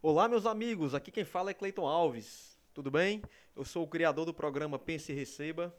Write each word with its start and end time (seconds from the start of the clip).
Olá, 0.00 0.28
meus 0.28 0.46
amigos. 0.46 0.94
Aqui 0.94 1.10
quem 1.10 1.24
fala 1.24 1.50
é 1.50 1.54
Cleiton 1.54 1.84
Alves. 1.84 2.56
Tudo 2.72 2.88
bem? 2.88 3.20
Eu 3.56 3.64
sou 3.64 3.82
o 3.82 3.88
criador 3.88 4.24
do 4.24 4.32
programa 4.32 4.78
Pense 4.78 5.10
e 5.10 5.14
Receba. 5.14 5.74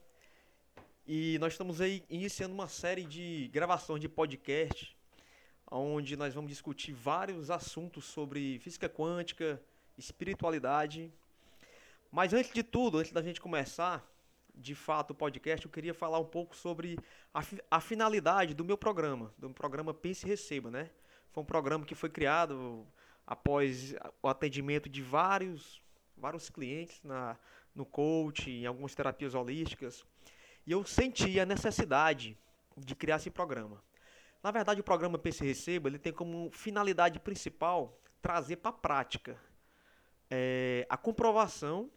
E 1.07 1.37
nós 1.39 1.53
estamos 1.53 1.79
aí 1.79 2.03
iniciando 2.09 2.53
uma 2.53 2.67
série 2.67 3.05
de 3.05 3.49
gravações 3.53 4.01
de 4.01 4.09
podcast, 4.09 4.93
onde 5.71 6.17
nós 6.17 6.33
vamos 6.33 6.49
discutir 6.49 6.91
vários 6.91 7.49
assuntos 7.49 8.03
sobre 8.03 8.59
física 8.59 8.89
quântica, 8.89 9.61
espiritualidade. 9.97 11.09
Mas 12.11 12.33
antes 12.33 12.51
de 12.51 12.61
tudo, 12.61 12.97
antes 12.97 13.13
da 13.13 13.21
gente 13.21 13.39
começar, 13.39 14.05
de 14.53 14.75
fato, 14.75 15.11
o 15.11 15.15
podcast, 15.15 15.65
eu 15.65 15.71
queria 15.71 15.93
falar 15.93 16.19
um 16.19 16.25
pouco 16.25 16.57
sobre 16.57 16.99
a, 17.33 17.41
a 17.71 17.79
finalidade 17.79 18.53
do 18.53 18.65
meu 18.65 18.77
programa, 18.77 19.33
do 19.37 19.49
programa 19.51 19.93
Pense 19.93 20.25
e 20.25 20.29
Receba, 20.29 20.69
né? 20.69 20.89
Foi 21.31 21.41
um 21.41 21.45
programa 21.45 21.85
que 21.85 21.95
foi 21.95 22.09
criado 22.09 22.85
após 23.29 23.93
o 24.23 24.27
atendimento 24.27 24.89
de 24.89 25.03
vários, 25.03 25.79
vários 26.17 26.49
clientes 26.49 26.99
na, 27.03 27.37
no 27.75 27.85
coach, 27.85 28.49
em 28.49 28.65
algumas 28.65 28.95
terapias 28.95 29.35
holísticas, 29.35 30.03
e 30.65 30.71
eu 30.71 30.83
senti 30.83 31.39
a 31.39 31.45
necessidade 31.45 32.35
de 32.75 32.95
criar 32.95 33.17
esse 33.17 33.29
programa. 33.29 33.83
Na 34.41 34.49
verdade, 34.49 34.81
o 34.81 34.83
programa 34.83 35.19
PC 35.19 35.45
Receba 35.45 35.87
ele 35.87 35.99
tem 35.99 36.11
como 36.11 36.49
finalidade 36.49 37.19
principal 37.19 38.01
trazer 38.19 38.55
para 38.55 38.71
a 38.71 38.73
prática 38.73 39.39
é, 40.27 40.87
a 40.89 40.97
comprovação 40.97 41.87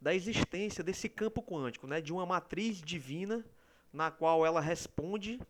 da 0.00 0.12
existência 0.12 0.82
desse 0.82 1.08
campo 1.08 1.44
quântico, 1.44 1.86
né, 1.86 2.00
de 2.00 2.12
uma 2.12 2.26
matriz 2.26 2.82
divina 2.82 3.44
na 3.92 4.10
qual 4.10 4.44
ela 4.44 4.60
responde 4.60 5.40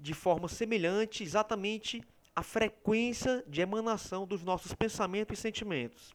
de 0.00 0.14
forma 0.14 0.48
semelhante 0.48 1.22
exatamente 1.22 2.02
a 2.38 2.42
frequência 2.42 3.42
de 3.48 3.60
emanação 3.60 4.24
dos 4.24 4.44
nossos 4.44 4.72
pensamentos 4.72 5.36
e 5.36 5.42
sentimentos. 5.42 6.14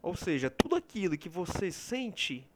Ou 0.00 0.14
seja, 0.14 0.48
tudo 0.48 0.76
aquilo 0.76 1.18
que 1.18 1.28
você 1.28 1.72
sente, 1.72 2.48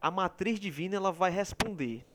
a 0.00 0.08
matriz 0.08 0.60
divina 0.60 0.94
ela 0.94 1.10
vai 1.10 1.32
responder. 1.32 2.06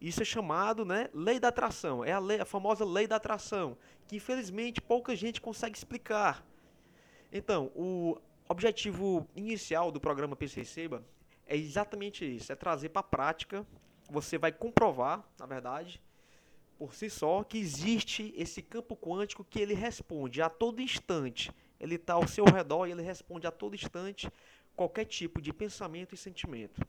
Isso 0.00 0.20
é 0.20 0.24
chamado, 0.24 0.84
né, 0.84 1.08
lei 1.14 1.38
da 1.38 1.46
atração. 1.46 2.04
É 2.04 2.10
a, 2.10 2.18
lei, 2.18 2.40
a 2.40 2.44
famosa 2.44 2.84
lei 2.84 3.06
da 3.06 3.14
atração, 3.14 3.78
que 4.08 4.16
infelizmente 4.16 4.80
pouca 4.80 5.14
gente 5.14 5.40
consegue 5.40 5.78
explicar. 5.78 6.44
Então, 7.30 7.70
o 7.76 8.20
objetivo 8.48 9.28
inicial 9.36 9.92
do 9.92 10.00
programa 10.00 10.34
PC 10.34 10.62
Receba 10.62 11.04
é 11.46 11.56
exatamente 11.56 12.24
isso, 12.24 12.50
é 12.50 12.56
trazer 12.56 12.88
para 12.88 12.98
a 12.98 13.04
prática. 13.04 13.64
Você 14.10 14.38
vai 14.38 14.50
comprovar, 14.50 15.22
na 15.38 15.46
verdade, 15.46 16.02
por 16.78 16.94
si 16.94 17.08
só 17.08 17.42
que 17.44 17.58
existe 17.58 18.32
esse 18.36 18.62
campo 18.62 18.96
quântico 18.96 19.44
que 19.44 19.60
ele 19.60 19.74
responde 19.74 20.42
a 20.42 20.48
todo 20.48 20.82
instante. 20.82 21.50
Ele 21.80 21.96
está 21.96 22.14
ao 22.14 22.26
seu 22.26 22.44
redor 22.44 22.86
e 22.86 22.92
ele 22.92 23.02
responde 23.02 23.46
a 23.46 23.50
todo 23.50 23.74
instante 23.74 24.30
qualquer 24.76 25.04
tipo 25.04 25.40
de 25.40 25.52
pensamento 25.52 26.14
e 26.14 26.18
sentimento. 26.18 26.80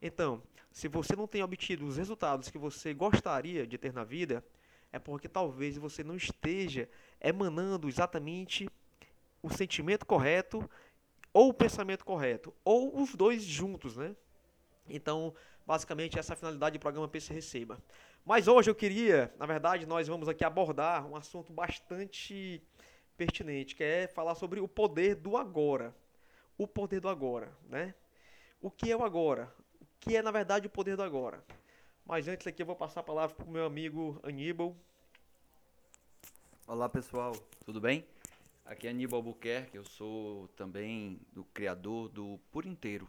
Então, 0.00 0.42
se 0.70 0.88
você 0.88 1.16
não 1.16 1.26
tem 1.26 1.42
obtido 1.42 1.86
os 1.86 1.96
resultados 1.96 2.48
que 2.48 2.58
você 2.58 2.94
gostaria 2.94 3.66
de 3.66 3.78
ter 3.78 3.92
na 3.92 4.04
vida, 4.04 4.44
é 4.92 4.98
porque 4.98 5.28
talvez 5.28 5.76
você 5.76 6.02
não 6.02 6.16
esteja 6.16 6.88
emanando 7.20 7.88
exatamente 7.88 8.68
o 9.42 9.50
sentimento 9.50 10.04
correto 10.04 10.68
ou 11.32 11.50
o 11.50 11.54
pensamento 11.54 12.04
correto, 12.04 12.52
ou 12.64 13.00
os 13.00 13.14
dois 13.14 13.42
juntos, 13.44 13.96
né? 13.96 14.14
Então, 14.88 15.32
basicamente, 15.64 16.18
essa 16.18 16.32
é 16.32 16.34
a 16.34 16.36
finalidade 16.36 16.76
do 16.76 16.82
programa 16.82 17.06
PC 17.06 17.32
Receba. 17.32 17.78
Mas 18.24 18.46
hoje 18.46 18.70
eu 18.70 18.74
queria, 18.74 19.32
na 19.38 19.46
verdade, 19.46 19.86
nós 19.86 20.06
vamos 20.06 20.28
aqui 20.28 20.44
abordar 20.44 21.06
um 21.06 21.16
assunto 21.16 21.52
bastante 21.52 22.62
pertinente, 23.16 23.74
que 23.74 23.82
é 23.82 24.06
falar 24.06 24.34
sobre 24.34 24.60
o 24.60 24.68
poder 24.68 25.14
do 25.14 25.36
agora. 25.36 25.94
O 26.56 26.66
poder 26.66 27.00
do 27.00 27.08
agora, 27.08 27.50
né? 27.68 27.94
O 28.60 28.70
que 28.70 28.92
é 28.92 28.96
o 28.96 29.02
agora? 29.02 29.52
O 29.80 29.86
que 29.98 30.16
é, 30.16 30.22
na 30.22 30.30
verdade, 30.30 30.66
o 30.66 30.70
poder 30.70 30.96
do 30.96 31.02
agora? 31.02 31.42
Mas 32.04 32.28
antes 32.28 32.46
aqui 32.46 32.62
eu 32.62 32.66
vou 32.66 32.76
passar 32.76 33.00
a 33.00 33.04
palavra 33.04 33.34
para 33.34 33.46
o 33.46 33.50
meu 33.50 33.64
amigo 33.64 34.20
Aníbal. 34.22 34.76
Olá 36.66 36.88
pessoal, 36.88 37.34
tudo 37.64 37.80
bem? 37.80 38.06
Aqui 38.64 38.86
é 38.86 38.90
Aníbal 38.90 39.18
Albuquerque, 39.18 39.76
eu 39.76 39.84
sou 39.84 40.46
também 40.48 41.18
do 41.32 41.42
criador 41.44 42.08
do 42.10 42.38
Por 42.52 42.66
Inteiro. 42.66 43.08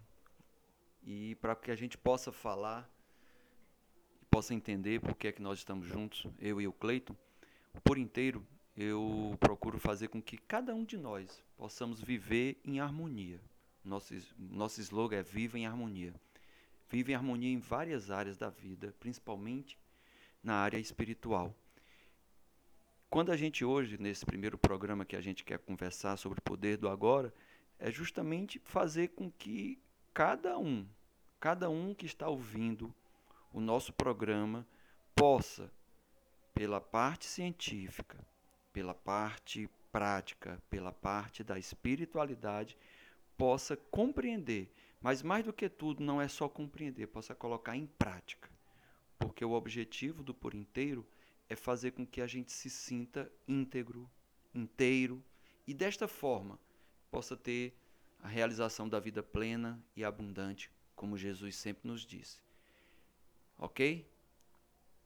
E 1.04 1.36
para 1.36 1.56
que 1.56 1.70
a 1.70 1.76
gente 1.76 1.98
possa 1.98 2.32
falar 2.32 2.90
possa 4.32 4.54
entender 4.54 5.02
por 5.02 5.14
que 5.14 5.28
é 5.28 5.32
que 5.34 5.42
nós 5.42 5.60
estamos 5.60 5.86
juntos, 5.86 6.26
eu 6.40 6.62
e 6.62 6.66
o 6.66 6.72
Cleiton, 6.72 7.16
por 7.84 7.98
inteiro 7.98 8.44
eu 8.78 9.36
procuro 9.40 9.78
fazer 9.78 10.08
com 10.08 10.22
que 10.22 10.38
cada 10.38 10.74
um 10.74 10.86
de 10.86 10.98
nós 10.98 11.44
possamos 11.58 12.02
viver 12.02 12.58
em 12.64 12.80
harmonia. 12.80 13.42
Nosso, 13.84 14.14
nosso 14.40 14.80
slogan 14.80 15.18
é 15.18 15.24
Viva 15.24 15.60
em 15.60 15.66
Harmonia. 15.68 16.14
Vive 16.90 17.12
em 17.12 17.16
harmonia 17.16 17.52
em 17.52 17.60
várias 17.60 18.10
áreas 18.10 18.38
da 18.38 18.50
vida, 18.50 18.96
principalmente 19.00 19.78
na 20.42 20.56
área 20.56 20.78
espiritual. 20.78 21.54
Quando 23.10 23.32
a 23.32 23.38
gente 23.38 23.66
hoje, 23.66 23.98
nesse 23.98 24.26
primeiro 24.26 24.58
programa 24.58 25.04
que 25.04 25.18
a 25.18 25.22
gente 25.22 25.44
quer 25.44 25.60
conversar 25.60 26.16
sobre 26.16 26.40
o 26.40 26.42
poder 26.42 26.78
do 26.78 26.88
agora, 26.88 27.34
é 27.78 27.92
justamente 27.92 28.60
fazer 28.64 29.10
com 29.10 29.30
que 29.30 29.78
cada 30.14 30.58
um, 30.58 30.88
cada 31.40 31.70
um 31.70 31.94
que 31.94 32.06
está 32.06 32.30
ouvindo 32.30 32.94
o 33.54 33.60
nosso 33.60 33.92
programa 33.94 34.66
possa, 35.16 35.72
pela 36.54 36.80
parte 36.80 37.26
científica, 37.26 38.26
pela 38.72 38.94
parte 38.94 39.70
prática, 39.92 40.62
pela 40.70 40.92
parte 40.92 41.44
da 41.44 41.60
espiritualidade, 41.60 42.78
possa 43.38 43.76
compreender. 43.76 44.72
Mas 45.02 45.22
mais 45.22 45.44
do 45.44 45.52
que 45.52 45.68
tudo, 45.68 46.04
não 46.04 46.22
é 46.22 46.28
só 46.28 46.48
compreender, 46.48 47.08
possa 47.08 47.36
colocar 47.36 47.76
em 47.76 47.86
prática. 47.86 48.50
Porque 49.18 49.44
o 49.44 49.52
objetivo 49.52 50.24
do 50.24 50.34
por 50.34 50.54
inteiro 50.54 51.06
é 51.50 51.56
fazer 51.56 51.92
com 51.92 52.06
que 52.06 52.22
a 52.22 52.28
gente 52.28 52.52
se 52.52 52.70
sinta 52.70 53.32
íntegro, 53.48 54.10
inteiro 54.54 55.24
e 55.68 55.74
desta 55.74 56.08
forma 56.08 56.58
possa 57.10 57.36
ter 57.36 57.76
a 58.20 58.28
realização 58.28 58.88
da 58.88 59.00
vida 59.00 59.22
plena 59.22 59.84
e 59.96 60.04
abundante, 60.04 60.72
como 60.96 61.18
Jesus 61.18 61.56
sempre 61.56 61.88
nos 61.88 62.06
disse 62.06 62.40
ok? 63.62 64.10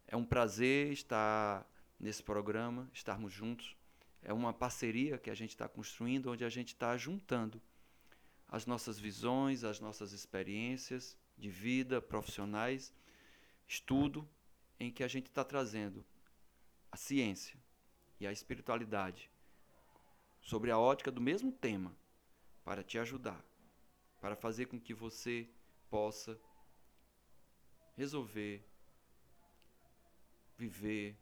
É 0.07 0.15
um 0.15 0.25
prazer 0.25 0.91
estar 0.91 1.69
nesse 1.99 2.23
programa, 2.23 2.89
estarmos 2.93 3.33
juntos. 3.33 3.75
É 4.23 4.33
uma 4.33 4.53
parceria 4.53 5.17
que 5.17 5.29
a 5.29 5.35
gente 5.35 5.49
está 5.49 5.67
construindo, 5.67 6.31
onde 6.31 6.45
a 6.45 6.49
gente 6.49 6.69
está 6.69 6.97
juntando 6.97 7.61
as 8.47 8.65
nossas 8.65 8.97
visões, 8.97 9.63
as 9.63 9.79
nossas 9.79 10.13
experiências 10.13 11.17
de 11.37 11.49
vida, 11.49 12.01
profissionais, 12.01 12.93
estudo, 13.67 14.27
em 14.79 14.89
que 14.89 15.03
a 15.03 15.07
gente 15.07 15.27
está 15.27 15.43
trazendo 15.43 16.05
a 16.91 16.97
ciência 16.97 17.59
e 18.19 18.25
a 18.25 18.31
espiritualidade 18.31 19.29
sobre 20.41 20.71
a 20.71 20.79
ótica 20.79 21.11
do 21.11 21.19
mesmo 21.19 21.51
tema 21.51 21.95
para 22.63 22.83
te 22.83 22.97
ajudar, 22.97 23.43
para 24.21 24.35
fazer 24.35 24.67
com 24.67 24.79
que 24.79 24.93
você 24.93 25.47
possa 25.89 26.39
resolver, 27.95 28.63
viver, 30.57 31.15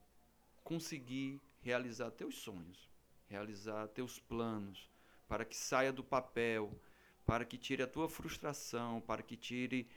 conseguir 0.63 1.41
realizar 1.61 2.11
teus 2.11 2.35
sonhos, 2.35 2.89
realizar 3.28 3.88
teus 3.89 4.19
planos, 4.19 4.89
para 5.28 5.45
que 5.45 5.56
saia 5.56 5.91
do 5.91 6.03
papel, 6.03 6.79
para 7.25 7.45
que 7.45 7.57
tire 7.57 7.84
a 7.84 7.88
tua 7.88 8.09
frustração, 8.09 9.01
para 9.01 9.23
que 9.23 9.38
tire 9.38 9.88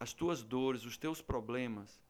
as 0.00 0.12
tuas 0.12 0.42
dores, 0.42 0.84
os 0.84 0.96
teus 0.96 1.20
problemas, 1.20 2.00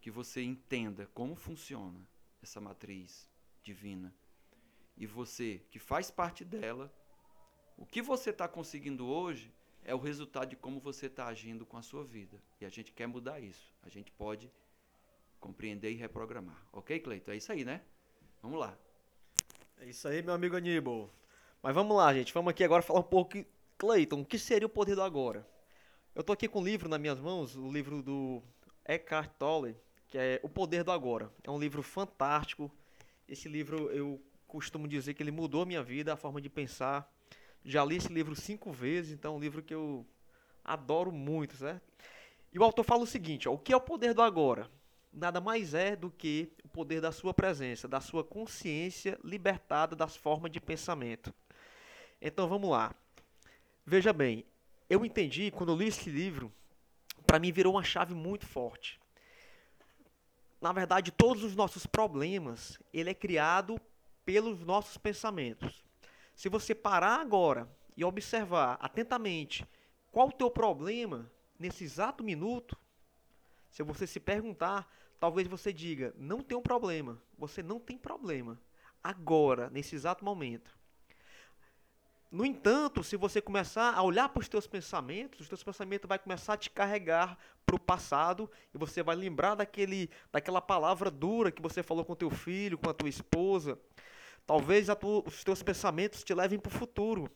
que 0.00 0.10
você 0.10 0.42
entenda 0.42 1.06
como 1.14 1.34
funciona 1.34 2.00
essa 2.42 2.60
matriz 2.60 3.28
divina. 3.62 4.14
E 4.96 5.06
você, 5.06 5.62
que 5.70 5.78
faz 5.78 6.10
parte 6.10 6.44
dela, 6.44 6.92
o 7.76 7.86
que 7.86 8.02
você 8.02 8.30
está 8.30 8.48
conseguindo 8.48 9.06
hoje 9.06 9.52
é 9.90 9.94
o 9.94 9.98
resultado 9.98 10.50
de 10.50 10.54
como 10.54 10.78
você 10.78 11.06
está 11.06 11.26
agindo 11.26 11.66
com 11.66 11.76
a 11.76 11.82
sua 11.82 12.04
vida. 12.04 12.40
E 12.60 12.64
a 12.64 12.68
gente 12.68 12.92
quer 12.92 13.08
mudar 13.08 13.40
isso. 13.40 13.74
A 13.82 13.88
gente 13.88 14.12
pode 14.12 14.48
compreender 15.40 15.90
e 15.90 15.96
reprogramar. 15.96 16.64
Ok, 16.72 17.00
Cleiton? 17.00 17.32
É 17.32 17.36
isso 17.36 17.50
aí, 17.50 17.64
né? 17.64 17.80
Vamos 18.40 18.60
lá. 18.60 18.78
É 19.80 19.86
isso 19.86 20.06
aí, 20.06 20.22
meu 20.22 20.32
amigo 20.32 20.56
Aníbal. 20.56 21.12
Mas 21.60 21.74
vamos 21.74 21.96
lá, 21.96 22.14
gente. 22.14 22.32
Vamos 22.32 22.52
aqui 22.52 22.62
agora 22.62 22.82
falar 22.82 23.00
um 23.00 23.02
pouco. 23.02 23.44
Cleiton, 23.76 24.20
o 24.20 24.24
que 24.24 24.38
seria 24.38 24.66
o 24.66 24.70
poder 24.70 24.94
do 24.94 25.02
agora? 25.02 25.44
Eu 26.14 26.20
estou 26.20 26.34
aqui 26.34 26.46
com 26.46 26.60
um 26.60 26.64
livro 26.64 26.88
nas 26.88 27.00
minhas 27.00 27.18
mãos, 27.18 27.56
o 27.56 27.72
livro 27.72 28.00
do 28.00 28.40
Eckhart 28.84 29.32
Tolle, 29.40 29.76
que 30.06 30.16
é 30.16 30.38
O 30.44 30.48
Poder 30.48 30.84
do 30.84 30.92
Agora. 30.92 31.32
É 31.42 31.50
um 31.50 31.58
livro 31.58 31.82
fantástico. 31.82 32.70
Esse 33.26 33.48
livro 33.48 33.90
eu 33.90 34.22
costumo 34.46 34.86
dizer 34.86 35.14
que 35.14 35.22
ele 35.22 35.32
mudou 35.32 35.62
a 35.62 35.66
minha 35.66 35.82
vida, 35.82 36.12
a 36.12 36.16
forma 36.16 36.40
de 36.40 36.48
pensar 36.48 37.12
já 37.64 37.84
li 37.84 37.96
esse 37.96 38.12
livro 38.12 38.34
cinco 38.34 38.72
vezes, 38.72 39.12
então 39.12 39.34
é 39.34 39.36
um 39.36 39.40
livro 39.40 39.62
que 39.62 39.74
eu 39.74 40.06
adoro 40.64 41.12
muito, 41.12 41.56
certo? 41.56 41.82
E 42.52 42.58
o 42.58 42.64
autor 42.64 42.84
fala 42.84 43.02
o 43.02 43.06
seguinte: 43.06 43.48
ó, 43.48 43.52
o 43.52 43.58
que 43.58 43.72
é 43.72 43.76
o 43.76 43.80
poder 43.80 44.14
do 44.14 44.22
agora? 44.22 44.70
Nada 45.12 45.40
mais 45.40 45.74
é 45.74 45.96
do 45.96 46.10
que 46.10 46.52
o 46.64 46.68
poder 46.68 47.00
da 47.00 47.10
sua 47.10 47.34
presença, 47.34 47.88
da 47.88 48.00
sua 48.00 48.22
consciência 48.22 49.18
libertada 49.24 49.96
das 49.96 50.16
formas 50.16 50.52
de 50.52 50.60
pensamento. 50.60 51.34
Então 52.20 52.48
vamos 52.48 52.70
lá. 52.70 52.94
Veja 53.84 54.12
bem, 54.12 54.44
eu 54.88 55.04
entendi 55.04 55.50
quando 55.50 55.72
eu 55.72 55.76
li 55.76 55.88
esse 55.88 56.08
livro, 56.08 56.52
para 57.26 57.38
mim 57.38 57.50
virou 57.50 57.74
uma 57.74 57.82
chave 57.82 58.14
muito 58.14 58.46
forte. 58.46 59.00
Na 60.60 60.72
verdade, 60.72 61.10
todos 61.10 61.42
os 61.42 61.56
nossos 61.56 61.86
problemas, 61.86 62.78
ele 62.92 63.10
é 63.10 63.14
criado 63.14 63.80
pelos 64.24 64.60
nossos 64.64 64.96
pensamentos. 64.96 65.84
Se 66.40 66.48
você 66.48 66.74
parar 66.74 67.20
agora 67.20 67.68
e 67.94 68.02
observar 68.02 68.78
atentamente 68.80 69.68
qual 70.10 70.28
o 70.28 70.32
teu 70.32 70.50
problema 70.50 71.30
nesse 71.58 71.84
exato 71.84 72.24
minuto, 72.24 72.78
se 73.68 73.82
você 73.82 74.06
se 74.06 74.18
perguntar, 74.18 74.90
talvez 75.18 75.46
você 75.46 75.70
diga: 75.70 76.14
não 76.16 76.40
tem 76.40 76.56
um 76.56 76.62
problema. 76.62 77.22
Você 77.36 77.62
não 77.62 77.78
tem 77.78 77.98
problema. 77.98 78.58
Agora, 79.04 79.68
nesse 79.68 79.94
exato 79.94 80.24
momento. 80.24 80.74
No 82.30 82.46
entanto, 82.46 83.04
se 83.04 83.18
você 83.18 83.42
começar 83.42 83.92
a 83.92 84.02
olhar 84.02 84.30
para 84.30 84.40
os 84.40 84.48
teus 84.48 84.66
pensamentos, 84.66 85.40
os 85.40 85.48
teus 85.48 85.62
pensamentos 85.62 86.08
vai 86.08 86.18
começar 86.18 86.54
a 86.54 86.56
te 86.56 86.70
carregar 86.70 87.36
para 87.66 87.76
o 87.76 87.78
passado 87.78 88.50
e 88.72 88.78
você 88.78 89.02
vai 89.02 89.14
lembrar 89.14 89.56
daquele, 89.56 90.08
daquela 90.32 90.62
palavra 90.62 91.10
dura 91.10 91.52
que 91.52 91.60
você 91.60 91.82
falou 91.82 92.02
com 92.02 92.14
teu 92.14 92.30
filho, 92.30 92.78
com 92.78 92.88
a 92.88 92.94
tua 92.94 93.10
esposa. 93.10 93.78
Talvez 94.46 94.88
os 95.26 95.44
teus 95.44 95.62
pensamentos 95.62 96.24
te 96.24 96.34
levem 96.34 96.58
para 96.58 96.68
o 96.68 96.78
futuro 96.78 97.30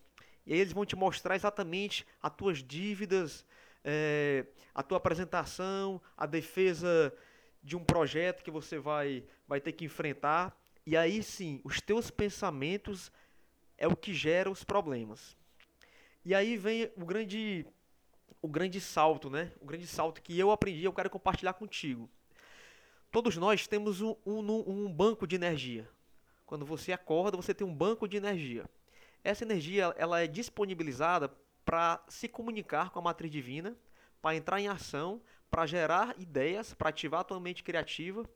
e 0.46 0.52
aí 0.52 0.60
eles 0.60 0.72
vão 0.72 0.84
te 0.84 0.94
mostrar 0.94 1.34
exatamente 1.34 2.06
as 2.22 2.34
tuas 2.34 2.62
dívidas, 2.62 3.44
é, 3.82 4.46
a 4.74 4.82
tua 4.82 4.98
apresentação, 4.98 6.00
a 6.16 6.26
defesa 6.26 7.14
de 7.62 7.76
um 7.76 7.84
projeto 7.84 8.42
que 8.42 8.50
você 8.50 8.78
vai, 8.78 9.24
vai 9.48 9.60
ter 9.60 9.72
que 9.72 9.84
enfrentar. 9.84 10.54
E 10.86 10.96
aí 10.96 11.22
sim, 11.22 11.60
os 11.64 11.80
teus 11.80 12.10
pensamentos 12.10 13.10
é 13.78 13.88
o 13.88 13.96
que 13.96 14.12
gera 14.12 14.50
os 14.50 14.64
problemas. 14.64 15.36
E 16.24 16.34
aí 16.34 16.56
vem 16.56 16.90
o 16.96 17.04
grande 17.04 17.66
o 18.42 18.48
grande 18.48 18.78
salto, 18.78 19.30
né? 19.30 19.52
O 19.58 19.64
grande 19.64 19.86
salto 19.86 20.20
que 20.20 20.38
eu 20.38 20.50
aprendi, 20.50 20.84
eu 20.84 20.92
quero 20.92 21.08
compartilhar 21.08 21.54
contigo. 21.54 22.10
Todos 23.10 23.38
nós 23.38 23.66
temos 23.66 24.02
um, 24.02 24.14
um, 24.26 24.84
um 24.84 24.92
banco 24.92 25.26
de 25.26 25.34
energia. 25.34 25.88
Quando 26.46 26.64
você 26.64 26.92
acorda, 26.92 27.36
você 27.36 27.54
tem 27.54 27.66
um 27.66 27.74
banco 27.74 28.06
de 28.06 28.16
energia. 28.16 28.64
Essa 29.22 29.44
energia 29.44 29.94
ela 29.96 30.20
é 30.20 30.26
disponibilizada 30.26 31.30
para 31.64 32.02
se 32.08 32.28
comunicar 32.28 32.90
com 32.90 32.98
a 32.98 33.02
matriz 33.02 33.32
divina, 33.32 33.76
para 34.20 34.36
entrar 34.36 34.60
em 34.60 34.68
ação, 34.68 35.20
para 35.50 35.66
gerar 35.66 36.14
ideias, 36.18 36.74
para 36.74 36.90
ativar 36.90 37.20
a 37.20 37.24
tua 37.24 37.40
mente 37.40 37.62
criativa. 37.62 38.28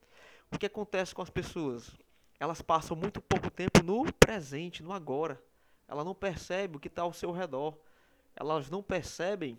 O 0.51 0.59
que 0.59 0.67
acontece 0.67 1.15
com 1.15 1.21
as 1.21 1.29
pessoas? 1.29 1.91
Elas 2.41 2.63
passam 2.63 2.97
muito 2.97 3.21
pouco 3.21 3.51
tempo 3.51 3.83
no 3.83 4.11
presente, 4.15 4.83
no 4.83 4.93
agora. 4.93 5.43
Ela 5.87 6.05
não 6.05 6.15
percebe 6.15 6.77
o 6.77 6.81
que 6.81 6.89
está 6.89 7.03
ao 7.03 7.13
seu 7.13 7.33
redor. 7.33 7.77
Elas 8.37 8.71
não 8.71 8.83
percebem 8.83 9.59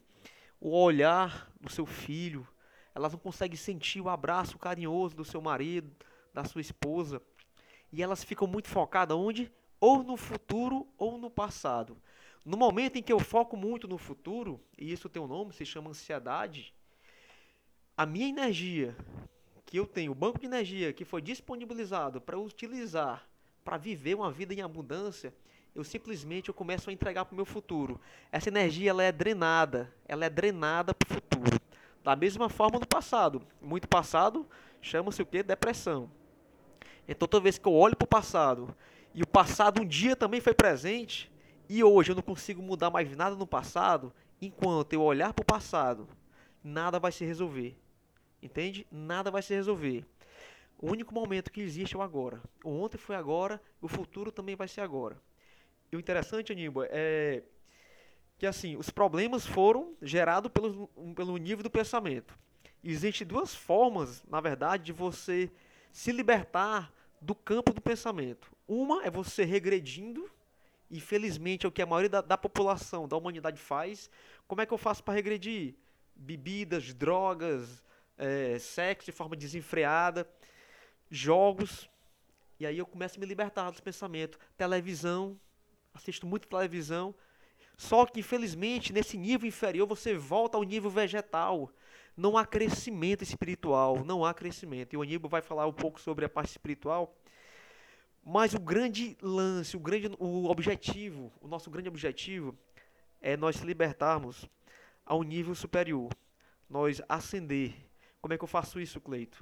o 0.60 0.72
olhar 0.72 1.52
do 1.60 1.72
seu 1.72 1.86
filho. 1.86 2.48
Elas 2.96 3.12
não 3.12 3.20
conseguem 3.20 3.58
sentir 3.58 4.02
o 4.02 4.10
abraço 4.10 4.58
carinhoso 4.58 5.16
do 5.16 5.26
seu 5.26 5.42
marido, 5.42 5.92
da 6.34 6.44
sua 6.44 6.62
esposa. 6.62 7.22
E 7.92 8.04
elas 8.04 8.24
ficam 8.24 8.48
muito 8.48 8.68
focadas 8.68 9.18
onde? 9.18 9.52
Ou 9.80 10.04
no 10.04 10.18
futuro 10.18 10.88
ou 10.98 11.18
no 11.18 11.30
passado. 11.30 11.98
No 12.46 12.58
momento 12.58 12.98
em 12.98 13.04
que 13.04 13.12
eu 13.12 13.20
foco 13.20 13.58
muito 13.58 13.88
no 13.88 13.98
futuro, 13.98 14.60
e 14.78 14.92
isso 14.92 15.10
tem 15.10 15.22
um 15.22 15.28
nome, 15.28 15.54
se 15.54 15.66
chama 15.66 15.90
ansiedade, 15.90 16.74
a 17.96 18.06
minha 18.06 18.28
energia 18.28 18.96
que 19.66 19.78
eu 19.78 19.86
tenho, 19.86 20.12
o 20.12 20.16
banco 20.16 20.40
de 20.40 20.46
energia 20.46 20.94
que 20.94 21.06
foi 21.06 21.22
disponibilizado 21.22 22.22
para 22.22 22.40
utilizar 22.40 23.30
para 23.64 23.78
viver 23.78 24.16
uma 24.16 24.32
vida 24.32 24.54
em 24.54 24.62
abundância, 24.62 25.34
eu 25.76 25.84
simplesmente 25.84 26.50
eu 26.50 26.54
começo 26.56 26.90
a 26.90 26.94
entregar 26.94 27.26
para 27.26 27.34
o 27.34 27.36
meu 27.36 27.46
futuro. 27.46 28.02
Essa 28.32 28.50
energia 28.50 28.90
ela 28.90 29.04
é 29.04 29.12
drenada, 29.12 29.94
ela 30.08 30.26
é 30.26 30.30
drenada 30.30 30.94
para 30.94 31.06
o 31.06 31.14
futuro. 31.14 31.62
Da 32.04 32.16
mesma 32.16 32.50
forma 32.50 32.80
no 32.80 32.88
passado. 32.88 33.46
Muito 33.62 33.88
passado 33.88 34.48
chama-se 34.82 35.22
o 35.22 35.26
que? 35.26 35.44
Depressão. 35.44 36.10
Então 37.12 37.28
toda 37.28 37.44
vez 37.44 37.58
que 37.58 37.68
eu 37.68 37.74
olho 37.74 37.98
para 37.98 38.06
o 38.06 38.08
passado, 38.08 38.76
e 39.16 39.24
o 39.24 39.28
passado 39.28 39.82
um 39.82 39.86
dia 39.86 40.16
também 40.16 40.40
foi 40.40 40.54
presente, 40.54 41.32
e 41.68 41.84
hoje 41.84 42.12
eu 42.12 42.16
não 42.16 42.22
consigo 42.22 42.62
mudar 42.62 42.92
mais 42.92 43.16
nada 43.16 43.36
no 43.36 43.48
passado, 43.48 44.14
enquanto 44.40 44.94
eu 44.94 45.02
olhar 45.02 45.34
para 45.34 45.42
o 45.42 45.46
passado, 45.46 46.08
nada 46.64 47.00
vai 47.00 47.12
se 47.12 47.26
resolver. 47.26 47.76
Entende? 48.42 48.86
Nada 48.92 49.32
vai 49.32 49.42
se 49.42 49.54
resolver. 49.56 50.06
O 50.78 50.90
único 50.92 51.14
momento 51.14 51.52
que 51.52 51.60
existe 51.60 51.96
é 51.96 52.00
o 52.00 52.02
agora. 52.02 52.42
O 52.64 52.70
ontem 52.70 52.98
foi 52.98 53.16
agora, 53.16 53.60
o 53.82 53.88
futuro 53.88 54.32
também 54.32 54.56
vai 54.56 54.68
ser 54.68 54.82
agora. 54.82 55.20
E 55.92 55.96
o 55.96 56.00
interessante, 56.00 56.52
Aníbal, 56.52 56.86
é 56.90 57.42
que 58.38 58.46
assim, 58.46 58.78
os 58.78 58.90
problemas 58.90 59.46
foram 59.46 59.94
gerados 60.02 60.50
pelo, 60.52 60.88
pelo 61.16 61.36
nível 61.38 61.64
do 61.64 61.70
pensamento. 61.70 62.38
Existem 62.84 63.28
duas 63.28 63.54
formas, 63.54 64.24
na 64.30 64.40
verdade, 64.40 64.86
de 64.86 64.94
você 64.94 65.52
se 65.92 66.12
libertar 66.12 66.94
do 67.22 67.36
campo 67.36 67.74
do 67.74 67.82
pensamento. 67.82 68.52
Uma 68.68 69.04
é 69.04 69.10
você 69.10 69.44
regredindo, 69.44 70.30
e 70.90 71.00
felizmente 71.00 71.66
é 71.66 71.70
o 71.70 71.72
que 71.72 71.82
a 71.82 71.86
maioria 71.86 72.10
da, 72.10 72.22
da 72.22 72.38
população, 72.38 73.08
da 73.08 73.16
humanidade 73.16 73.60
faz. 73.60 74.10
Como 74.48 74.62
é 74.62 74.66
que 74.66 74.74
eu 74.74 74.78
faço 74.78 75.04
para 75.04 75.14
regredir? 75.14 75.76
Bebidas, 76.16 76.94
drogas, 76.94 77.84
é, 78.18 78.58
sexo 78.58 79.06
de 79.06 79.12
forma 79.12 79.36
desenfreada, 79.36 80.28
jogos. 81.10 81.90
E 82.60 82.66
aí 82.66 82.78
eu 82.78 82.86
começo 82.86 83.18
a 83.18 83.20
me 83.20 83.26
libertar 83.26 83.70
dos 83.70 83.80
pensamentos. 83.80 84.40
Televisão, 84.58 85.40
assisto 85.94 86.26
muito 86.26 86.48
televisão. 86.48 87.14
Só 87.78 88.06
que, 88.06 88.20
infelizmente, 88.20 88.92
nesse 88.92 89.18
nível 89.18 89.48
inferior, 89.48 89.88
você 89.88 90.14
volta 90.14 90.58
ao 90.58 90.64
nível 90.64 90.90
vegetal. 90.90 91.72
Não 92.20 92.38
há 92.38 92.46
crescimento 92.46 93.24
espiritual, 93.24 94.04
não 94.04 94.26
há 94.26 94.34
crescimento. 94.34 94.92
E 94.92 94.98
o 94.98 95.02
Aníbal 95.02 95.30
vai 95.30 95.42
falar 95.42 95.66
um 95.66 95.72
pouco 95.72 96.02
sobre 96.02 96.26
a 96.26 96.30
parte 96.30 96.50
espiritual. 96.50 97.16
Mas 98.22 98.54
o 98.54 98.60
grande 98.60 99.18
lance, 99.22 99.78
o 99.78 99.80
grande 99.80 100.12
o 100.20 100.50
objetivo, 100.50 101.32
o 101.40 101.48
nosso 101.48 101.72
grande 101.72 101.88
objetivo 101.88 102.54
é 103.22 103.38
nós 103.38 103.56
se 103.56 103.66
libertarmos 103.66 104.50
ao 105.06 105.24
nível 105.24 105.56
superior. 105.56 106.12
Nós 106.70 107.02
ascender. 107.08 107.74
Como 108.22 108.34
é 108.34 108.38
que 108.38 108.44
eu 108.44 108.50
faço 108.50 108.82
isso, 108.82 109.00
Cleito? 109.00 109.40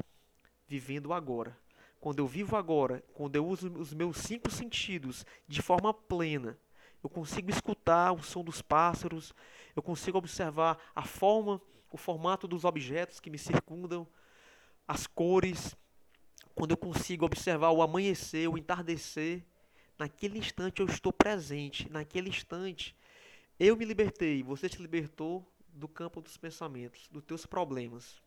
Vivendo 0.68 1.12
agora. 1.12 1.58
Quando 2.00 2.20
eu 2.20 2.28
vivo 2.28 2.56
agora, 2.56 3.04
quando 3.16 3.36
eu 3.36 3.48
uso 3.48 3.74
os 3.74 3.92
meus 3.92 4.18
cinco 4.18 4.52
sentidos 4.52 5.26
de 5.48 5.64
forma 5.64 5.92
plena, 5.96 6.56
eu 7.04 7.10
consigo 7.10 7.50
escutar 7.50 8.12
o 8.12 8.22
som 8.22 8.44
dos 8.44 8.62
pássaros, 8.62 9.34
eu 9.76 9.82
consigo 9.82 10.20
observar 10.20 10.78
a 10.96 11.02
forma, 11.02 11.60
o 11.92 11.98
formato 11.98 12.48
dos 12.48 12.66
objetos 12.66 13.20
que 13.20 13.30
me 13.30 13.38
circundam, 13.38 14.08
as 14.88 15.06
cores. 15.08 15.76
Quando 16.56 16.72
eu 16.72 16.78
consigo 16.78 17.26
observar 17.26 17.72
o 17.72 17.82
amanhecer, 17.82 18.48
o 18.50 18.58
entardecer, 18.58 19.46
naquele 19.98 20.40
instante 20.40 20.82
eu 20.82 20.88
estou 20.88 21.14
presente, 21.14 21.92
naquele 21.92 22.30
instante 22.30 22.96
eu 23.60 23.76
me 23.76 23.86
libertei, 23.86 24.44
você 24.44 24.70
se 24.70 24.82
libertou 24.82 25.46
do 25.68 25.88
campo 25.88 26.22
dos 26.22 26.38
pensamentos, 26.38 27.08
dos 27.12 27.24
teus 27.24 27.46
problemas. 27.46 28.22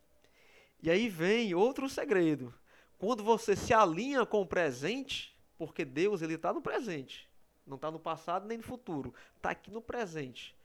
E 0.81 0.89
aí 0.89 1.07
vem 1.09 1.53
outro 1.53 1.87
segredo. 1.89 2.53
Quando 2.97 3.23
você 3.23 3.55
se 3.55 3.73
alinha 3.73 4.25
com 4.25 4.41
o 4.41 4.45
presente, 4.45 5.37
porque 5.57 5.83
Deus 5.85 6.21
ele 6.21 6.35
está 6.35 6.53
no 6.53 6.61
presente, 6.61 7.29
não 7.65 7.75
está 7.75 7.91
no 7.91 7.99
passado 7.99 8.47
nem 8.47 8.57
no 8.57 8.63
futuro, 8.63 9.13
está 9.37 9.51
aqui 9.51 9.71
no 9.71 9.81
presente. 9.81 10.55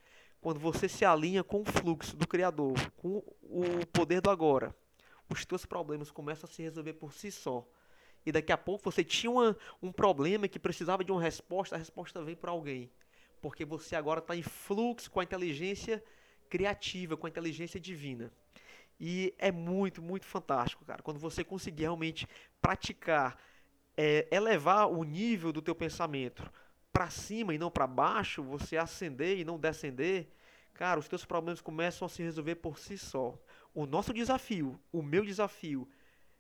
Quando 0.46 0.60
você 0.60 0.88
se 0.88 1.04
alinha 1.04 1.42
com 1.42 1.62
o 1.62 1.64
fluxo 1.64 2.16
do 2.16 2.24
Criador, 2.24 2.74
com 2.98 3.16
o 3.42 3.84
poder 3.92 4.20
do 4.20 4.30
agora, 4.30 4.72
os 5.28 5.44
teus 5.44 5.66
problemas 5.66 6.12
começam 6.12 6.48
a 6.48 6.52
se 6.52 6.62
resolver 6.62 6.92
por 6.92 7.12
si 7.12 7.32
só. 7.32 7.68
E 8.24 8.30
daqui 8.30 8.52
a 8.52 8.56
pouco 8.56 8.88
você 8.88 9.02
tinha 9.02 9.28
uma, 9.28 9.56
um 9.82 9.90
problema 9.90 10.46
que 10.46 10.60
precisava 10.60 11.02
de 11.02 11.10
uma 11.10 11.20
resposta, 11.20 11.74
a 11.74 11.78
resposta 11.80 12.22
vem 12.22 12.36
por 12.36 12.48
alguém. 12.48 12.88
Porque 13.42 13.64
você 13.64 13.96
agora 13.96 14.20
está 14.20 14.36
em 14.36 14.42
fluxo 14.44 15.10
com 15.10 15.18
a 15.18 15.24
inteligência 15.24 16.00
criativa, 16.48 17.16
com 17.16 17.26
a 17.26 17.28
inteligência 17.28 17.80
divina. 17.80 18.32
E 19.00 19.34
é 19.38 19.50
muito, 19.50 20.00
muito 20.00 20.26
fantástico, 20.26 20.84
cara. 20.84 21.02
Quando 21.02 21.18
você 21.18 21.42
conseguir 21.42 21.82
realmente 21.82 22.24
praticar, 22.62 23.36
é, 23.96 24.28
elevar 24.30 24.88
o 24.88 25.02
nível 25.02 25.52
do 25.52 25.60
teu 25.60 25.74
pensamento 25.74 26.48
para 26.92 27.10
cima 27.10 27.52
e 27.52 27.58
não 27.58 27.68
para 27.68 27.88
baixo, 27.88 28.44
você 28.44 28.76
ascender 28.76 29.40
e 29.40 29.44
não 29.44 29.58
descender, 29.58 30.35
cara, 30.76 31.00
os 31.00 31.08
teus 31.08 31.24
problemas 31.24 31.62
começam 31.62 32.04
a 32.04 32.08
se 32.08 32.22
resolver 32.22 32.56
por 32.56 32.78
si 32.78 32.98
só. 32.98 33.36
O 33.74 33.86
nosso 33.86 34.12
desafio, 34.12 34.78
o 34.92 35.02
meu 35.02 35.24
desafio, 35.24 35.88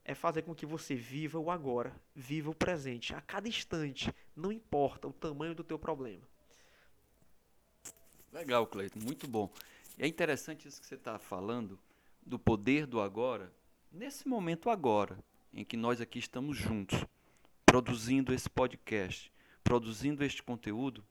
é 0.04 0.14
fazer 0.14 0.42
com 0.42 0.54
que 0.54 0.66
você 0.66 0.94
viva 0.94 1.38
o 1.38 1.50
agora, 1.50 1.98
viva 2.14 2.50
o 2.50 2.54
presente, 2.54 3.14
a 3.14 3.20
cada 3.20 3.48
instante, 3.48 4.14
não 4.36 4.52
importa 4.52 5.08
o 5.08 5.12
tamanho 5.12 5.54
do 5.54 5.64
teu 5.64 5.78
problema. 5.78 6.22
Legal, 8.30 8.66
Cleiton, 8.66 9.00
muito 9.00 9.26
bom. 9.26 9.50
É 9.98 10.06
interessante 10.06 10.68
isso 10.68 10.80
que 10.80 10.86
você 10.86 10.96
está 10.96 11.18
falando, 11.18 11.78
do 12.24 12.38
poder 12.38 12.86
do 12.86 13.00
agora, 13.00 13.50
nesse 13.90 14.28
momento 14.28 14.68
agora, 14.68 15.18
em 15.52 15.64
que 15.64 15.78
nós 15.78 15.98
aqui 15.98 16.18
estamos 16.18 16.58
juntos, 16.58 17.06
produzindo 17.64 18.34
esse 18.34 18.50
podcast, 18.50 19.32
produzindo 19.64 20.22
este 20.22 20.42
conteúdo, 20.42 21.02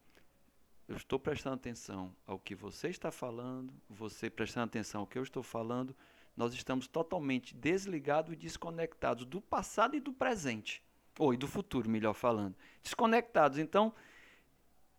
eu 0.88 0.96
estou 0.96 1.20
prestando 1.20 1.56
atenção 1.56 2.16
ao 2.28 2.38
que 2.38 2.54
você 2.54 2.90
está 2.90 3.12
falando, 3.12 3.74
você 3.90 4.30
prestando 4.30 4.66
atenção 4.66 5.02
ao 5.02 5.08
que 5.08 5.18
eu 5.18 5.24
estou 5.24 5.42
falando, 5.42 5.96
nós 6.38 6.54
estamos 6.54 6.88
totalmente 6.88 7.56
desligados 7.56 8.34
e 8.34 8.36
desconectados 8.36 9.26
do 9.26 9.42
passado 9.42 9.96
e 9.96 10.00
do 10.00 10.14
presente. 10.14 10.84
Ou 11.18 11.34
e 11.34 11.38
do 11.38 11.48
futuro, 11.48 11.90
melhor 11.90 12.14
falando. 12.14 12.56
Desconectados. 12.84 13.58
Então, 13.58 13.94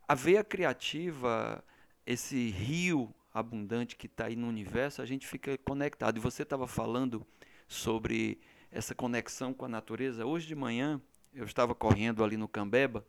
a 0.08 0.14
veia 0.14 0.42
criativa, 0.42 1.62
esse 2.06 2.50
rio 2.50 3.14
abundante 3.32 3.96
que 3.96 4.06
está 4.06 4.24
aí 4.24 4.34
no 4.34 4.48
universo, 4.48 5.02
a 5.02 5.06
gente 5.06 5.26
fica 5.26 5.58
conectado. 5.58 6.16
E 6.16 6.20
você 6.20 6.42
estava 6.42 6.66
falando 6.66 7.24
sobre 7.68 8.40
essa 8.70 8.94
conexão 8.94 9.52
com 9.52 9.66
a 9.66 9.68
natureza. 9.68 10.24
Hoje 10.24 10.46
de 10.46 10.54
manhã, 10.54 11.00
eu 11.34 11.44
estava 11.44 11.74
correndo 11.74 12.24
ali 12.24 12.38
no 12.38 12.48
Cambeba 12.48 13.06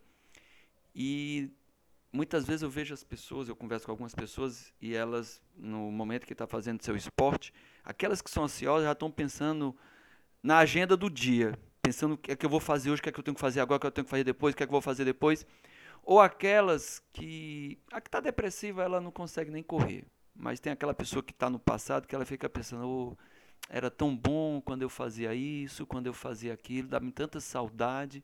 e 0.93 1.49
muitas 2.17 2.45
vezes 2.45 2.63
eu 2.63 2.69
vejo 2.69 2.95
as 2.95 3.03
pessoas, 3.03 3.47
eu 3.47 3.55
converso 3.55 3.85
com 3.85 3.91
algumas 3.91 4.15
pessoas 4.15 4.73
e 4.81 4.95
elas, 4.95 5.39
no 5.55 5.91
momento 5.91 6.25
que 6.25 6.33
está 6.33 6.47
fazendo 6.47 6.83
seu 6.83 6.95
esporte, 6.95 7.53
aquelas 7.83 8.23
que 8.23 8.31
são 8.31 8.43
ansiosas 8.45 8.85
já 8.85 8.91
estão 8.91 9.11
pensando 9.11 9.75
na 10.41 10.57
agenda 10.57 10.97
do 10.97 11.11
dia, 11.11 11.53
pensando 11.79 12.15
o 12.15 12.17
que 12.17 12.31
é 12.31 12.35
que 12.35 12.43
eu 12.43 12.49
vou 12.49 12.59
fazer 12.59 12.89
hoje, 12.89 12.99
o 12.99 13.03
que 13.03 13.09
é 13.09 13.11
que 13.11 13.19
eu 13.19 13.23
tenho 13.23 13.35
que 13.35 13.41
fazer 13.41 13.59
agora, 13.59 13.77
o 13.77 13.79
que 13.79 13.87
eu 13.87 13.91
tenho 13.91 14.05
que 14.05 14.09
fazer 14.09 14.23
depois, 14.23 14.53
o 14.53 14.57
que 14.57 14.63
é 14.63 14.65
que 14.65 14.71
eu 14.71 14.73
vou 14.73 14.81
fazer 14.81 15.05
depois. 15.05 15.45
Ou 16.03 16.19
aquelas 16.19 16.99
que. 17.13 17.77
A 17.91 18.01
que 18.01 18.07
está 18.07 18.19
depressiva, 18.19 18.81
ela 18.81 18.99
não 18.99 19.11
consegue 19.11 19.51
nem 19.51 19.61
correr. 19.61 20.05
Mas 20.33 20.59
tem 20.59 20.71
aquela 20.71 20.93
pessoa 20.93 21.21
que 21.21 21.33
está 21.33 21.49
no 21.49 21.59
passado 21.59 22.07
que 22.07 22.15
ela 22.15 22.25
fica 22.25 22.49
pensando: 22.49 22.87
oh, 22.87 23.17
era 23.69 23.91
tão 23.91 24.15
bom 24.15 24.61
quando 24.61 24.81
eu 24.81 24.89
fazia 24.89 25.35
isso, 25.35 25.85
quando 25.85 26.07
eu 26.07 26.13
fazia 26.13 26.53
aquilo, 26.53 26.87
dá-me 26.87 27.11
tanta 27.11 27.39
saudade. 27.39 28.23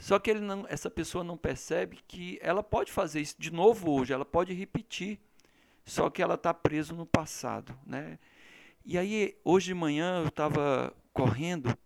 Só 0.00 0.18
que 0.18 0.30
ele 0.30 0.40
não, 0.40 0.64
essa 0.68 0.90
pessoa 0.90 1.22
não 1.22 1.36
percebe 1.36 1.98
que 2.08 2.38
ela 2.42 2.62
pode 2.62 2.90
fazer 2.90 3.20
isso 3.20 3.36
de 3.38 3.52
novo 3.52 3.90
hoje, 3.90 4.12
ela 4.12 4.24
pode 4.24 4.52
repetir. 4.52 5.18
Só 5.84 6.08
que 6.08 6.22
ela 6.22 6.34
está 6.34 6.54
presa 6.54 6.94
no 6.94 7.04
passado. 7.04 7.78
Né? 7.86 8.18
E 8.84 8.96
aí, 8.96 9.36
hoje 9.44 9.66
de 9.66 9.74
manhã, 9.74 10.22
eu 10.22 10.28
estava 10.28 10.94
correndo, 11.12 11.76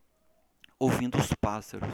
ouvindo 0.79 1.19
os 1.19 1.33
pássaros. 1.35 1.89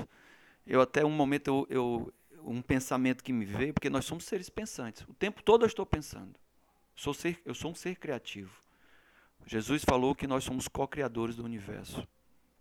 Eu 0.67 0.81
até 0.81 1.05
um 1.05 1.11
momento 1.11 1.49
eu, 1.49 1.67
eu, 1.71 2.15
um 2.45 2.61
pensamento 2.61 3.25
que 3.25 3.33
me 3.33 3.45
veio, 3.45 3.73
porque 3.73 3.89
nós 3.89 4.05
somos 4.05 4.25
seres 4.25 4.51
pensantes. 4.51 5.03
O 5.09 5.15
tempo 5.15 5.43
todo 5.43 5.63
eu 5.63 5.69
estou 5.69 5.87
pensando. 5.87 6.35
Sou 6.95 7.15
ser, 7.15 7.41
eu 7.47 7.55
sou 7.55 7.71
um 7.71 7.75
ser 7.75 7.97
criativo. 7.97 8.53
Jesus 9.47 9.83
falou 9.85 10.15
que 10.15 10.27
nós 10.27 10.45
somos 10.45 10.69
co-criadores 10.69 11.37
do 11.37 11.45
universo, 11.45 12.07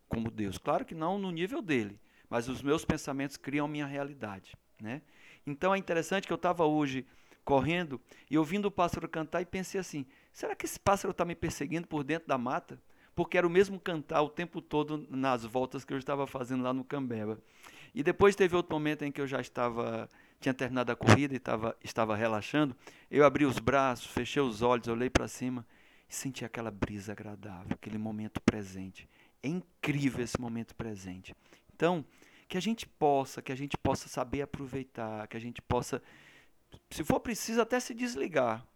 como 0.08 0.32
Deus. 0.32 0.58
Claro 0.58 0.86
que 0.86 0.96
não 0.96 1.20
no 1.20 1.30
nível 1.30 1.62
dele, 1.62 2.00
mas 2.30 2.48
os 2.48 2.62
meus 2.62 2.86
pensamentos 2.86 3.38
criam 3.38 3.68
minha 3.68 3.86
realidade. 3.86 4.54
Né? 4.80 5.02
Então 5.46 5.74
é 5.74 5.78
interessante 5.78 6.28
que 6.28 6.34
eu 6.34 6.36
estava 6.36 6.66
hoje 6.66 7.06
correndo 7.44 8.00
e 8.30 8.38
ouvindo 8.38 8.66
o 8.68 8.72
pássaro 8.72 9.10
cantar 9.10 9.42
e 9.42 9.46
pensei 9.46 9.80
assim: 9.80 10.06
será 10.32 10.56
que 10.56 10.66
esse 10.66 10.80
pássaro 10.80 11.12
está 11.12 11.26
me 11.26 11.36
perseguindo 11.36 11.88
por 11.88 12.04
dentro 12.04 12.28
da 12.28 12.38
mata? 12.38 12.80
Porque 13.16 13.38
era 13.38 13.46
o 13.46 13.50
mesmo 13.50 13.80
cantar 13.80 14.22
o 14.22 14.30
tempo 14.30 14.62
todo 14.62 15.06
nas 15.10 15.44
voltas 15.44 15.84
que 15.84 15.92
eu 15.92 15.98
estava 15.98 16.26
fazendo 16.26 16.64
lá 16.64 16.72
no 16.72 16.86
Cambeba. 16.86 17.40
E 17.94 18.04
depois 18.04 18.36
teve 18.36 18.56
outro 18.56 18.72
momento 18.74 19.04
em 19.04 19.12
que 19.12 19.20
eu 19.20 19.28
já 19.28 19.42
estava, 19.42 20.08
tinha 20.40 20.54
terminado 20.54 20.92
a 20.92 20.96
corrida 20.96 21.34
e 21.34 21.38
estava, 21.38 21.76
estava 21.84 22.16
relaxando. 22.16 22.76
Eu 23.10 23.26
abri 23.26 23.46
os 23.46 23.60
braços, 23.60 24.06
fechei 24.08 24.42
os 24.42 24.62
olhos, 24.62 24.88
olhei 24.88 25.10
para 25.10 25.28
cima 25.28 25.66
e 26.08 26.16
senti 26.16 26.46
aquela 26.46 26.72
brisa 26.72 27.12
agradável, 27.12 27.74
aquele 27.74 27.98
momento 27.98 28.40
presente. 28.42 29.10
É 29.42 29.48
incrível 29.48 30.24
esse 30.24 30.40
momento 30.40 30.76
presente. 30.76 31.36
Então, 31.80 32.04
que 32.50 32.58
a 32.58 32.62
gente 32.62 32.86
possa, 32.86 33.42
que 33.42 33.54
a 33.54 33.56
gente 33.56 33.78
possa 33.78 34.10
saber 34.10 34.42
aproveitar, 34.42 35.26
que 35.30 35.38
a 35.38 35.40
gente 35.40 35.62
possa, 35.62 36.04
se 36.92 37.06
for 37.06 37.22
preciso, 37.22 37.62
até 37.62 37.80
se 37.80 37.94
desligar. 37.94 38.68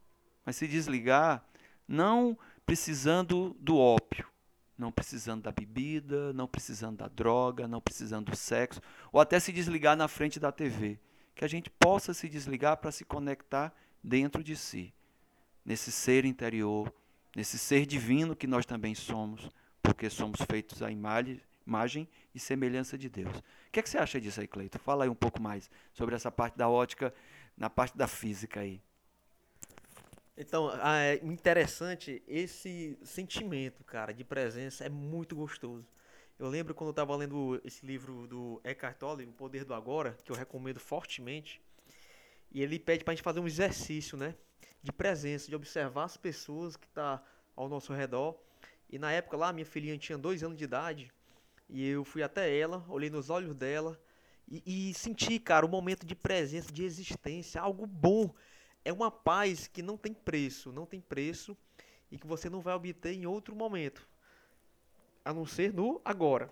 Mas 0.45 0.55
se 0.55 0.69
desligar, 0.69 1.43
não 1.86 2.38
precisando 2.65 3.57
do 3.60 3.77
ópio, 3.77 4.25
não 4.77 4.89
precisando 4.89 5.41
da 5.41 5.51
bebida, 5.51 6.31
não 6.31 6.48
precisando 6.48 7.00
da 7.00 7.10
droga, 7.10 7.67
não 7.67 7.81
precisando 7.81 8.31
do 8.31 8.38
sexo, 8.38 8.79
ou 9.12 9.19
até 9.19 9.38
se 9.38 9.51
desligar 9.51 9.98
na 9.98 10.07
frente 10.07 10.39
da 10.39 10.50
TV. 10.50 10.98
Que 11.36 11.43
a 11.43 11.50
gente 11.50 11.69
possa 11.69 12.13
se 12.13 12.29
desligar 12.29 12.77
para 12.77 12.89
se 12.89 13.03
conectar 13.03 13.75
dentro 14.01 14.41
de 14.41 14.55
si, 14.55 14.93
nesse 15.65 15.91
ser 15.91 16.24
interior, 16.24 16.93
nesse 17.36 17.60
ser 17.60 17.86
divino 17.86 18.33
que 18.33 18.48
nós 18.48 18.65
também 18.65 18.95
somos, 18.95 19.50
porque 19.81 20.10
somos 20.10 20.39
feitos 20.50 20.81
à 20.81 20.89
imagem, 20.89 21.41
imagem 21.65 22.08
e 22.34 22.39
semelhança 22.39 22.98
de 22.98 23.10
Deus. 23.10 23.36
O 23.38 23.43
que, 23.72 23.79
é 23.79 23.84
que 23.84 23.89
você 23.89 23.98
acha 23.98 24.20
disso 24.20 24.39
aí, 24.41 24.48
Cleito? 24.48 24.77
Fala 24.79 25.05
aí 25.05 25.10
um 25.10 25.15
pouco 25.15 25.41
mais 25.41 25.70
sobre 25.93 26.15
essa 26.15 26.32
parte 26.32 26.58
da 26.58 26.70
ótica, 26.70 27.13
na 27.58 27.70
parte 27.70 27.98
da 27.98 28.08
física 28.08 28.60
aí. 28.60 28.82
Então, 30.36 30.72
é 30.84 31.15
interessante 31.24 32.24
esse 32.27 32.98
sentimento, 33.03 33.84
cara, 33.84 34.12
de 34.12 34.24
presença 34.24 34.84
é 34.84 34.89
muito 34.89 35.36
gostoso. 35.36 35.88
Eu 36.39 36.50
lembro 36.50 36.74
quando 36.74 36.88
eu 36.88 36.91
estava 36.91 37.15
lendo 37.15 37.62
esse 37.63 37.86
livro 37.86 38.25
do 38.27 38.60
Eckhart 38.63 38.98
Tolle, 38.98 39.25
O 39.25 39.32
Poder 39.32 39.63
do 39.63 39.75
Agora, 39.75 40.17
que 40.24 40.32
eu 40.32 40.36
recomendo 40.36 40.79
fortemente, 40.79 41.62
e 42.51 42.63
ele 42.63 42.79
pede 42.79 43.03
para 43.03 43.13
a 43.13 43.15
gente 43.15 43.24
fazer 43.24 43.39
um 43.39 43.48
exercício, 43.48 44.17
né, 44.17 44.36
de 44.82 44.91
presença, 44.91 45.48
de 45.48 45.55
observar 45.55 46.05
as 46.05 46.17
pessoas 46.17 46.75
que 46.75 46.88
tá 46.88 47.24
ao 47.55 47.70
nosso 47.70 47.93
redor. 47.93 48.36
E 48.89 48.98
na 48.98 49.12
época 49.12 49.38
lá, 49.38 49.53
minha 49.53 49.65
filhinha 49.65 49.98
tinha 49.98 50.17
dois 50.17 50.43
anos 50.43 50.58
de 50.58 50.63
idade, 50.63 51.12
e 51.74 51.88
eu 51.88 52.06
fui 52.06 52.22
até 52.22 52.56
ela, 52.56 52.86
olhei 52.88 53.10
nos 53.10 53.32
olhos 53.32 53.56
dela 53.56 54.00
e, 54.48 54.89
e 54.89 54.94
senti, 54.94 55.39
cara, 55.39 55.65
um 55.65 55.70
momento 55.70 56.06
de 56.06 56.13
presença, 56.13 56.72
de 56.72 56.84
existência, 56.84 57.60
algo 57.60 57.88
bom 57.88 58.32
é 58.86 58.94
uma 58.94 59.10
paz 59.10 59.65
que 59.65 59.82
não 59.82 59.98
tem 59.98 60.13
preço, 60.13 60.72
não 60.72 60.86
tem 60.86 61.01
preço 61.01 61.58
e 62.12 62.18
que 62.20 62.27
você 62.27 62.48
não 62.48 62.62
vai 62.62 62.75
obter 62.75 63.13
em 63.13 63.25
outro 63.25 63.56
momento, 63.56 64.08
a 65.25 65.34
não 65.34 65.48
ser 65.48 65.74
no 65.74 66.00
agora. 66.06 66.51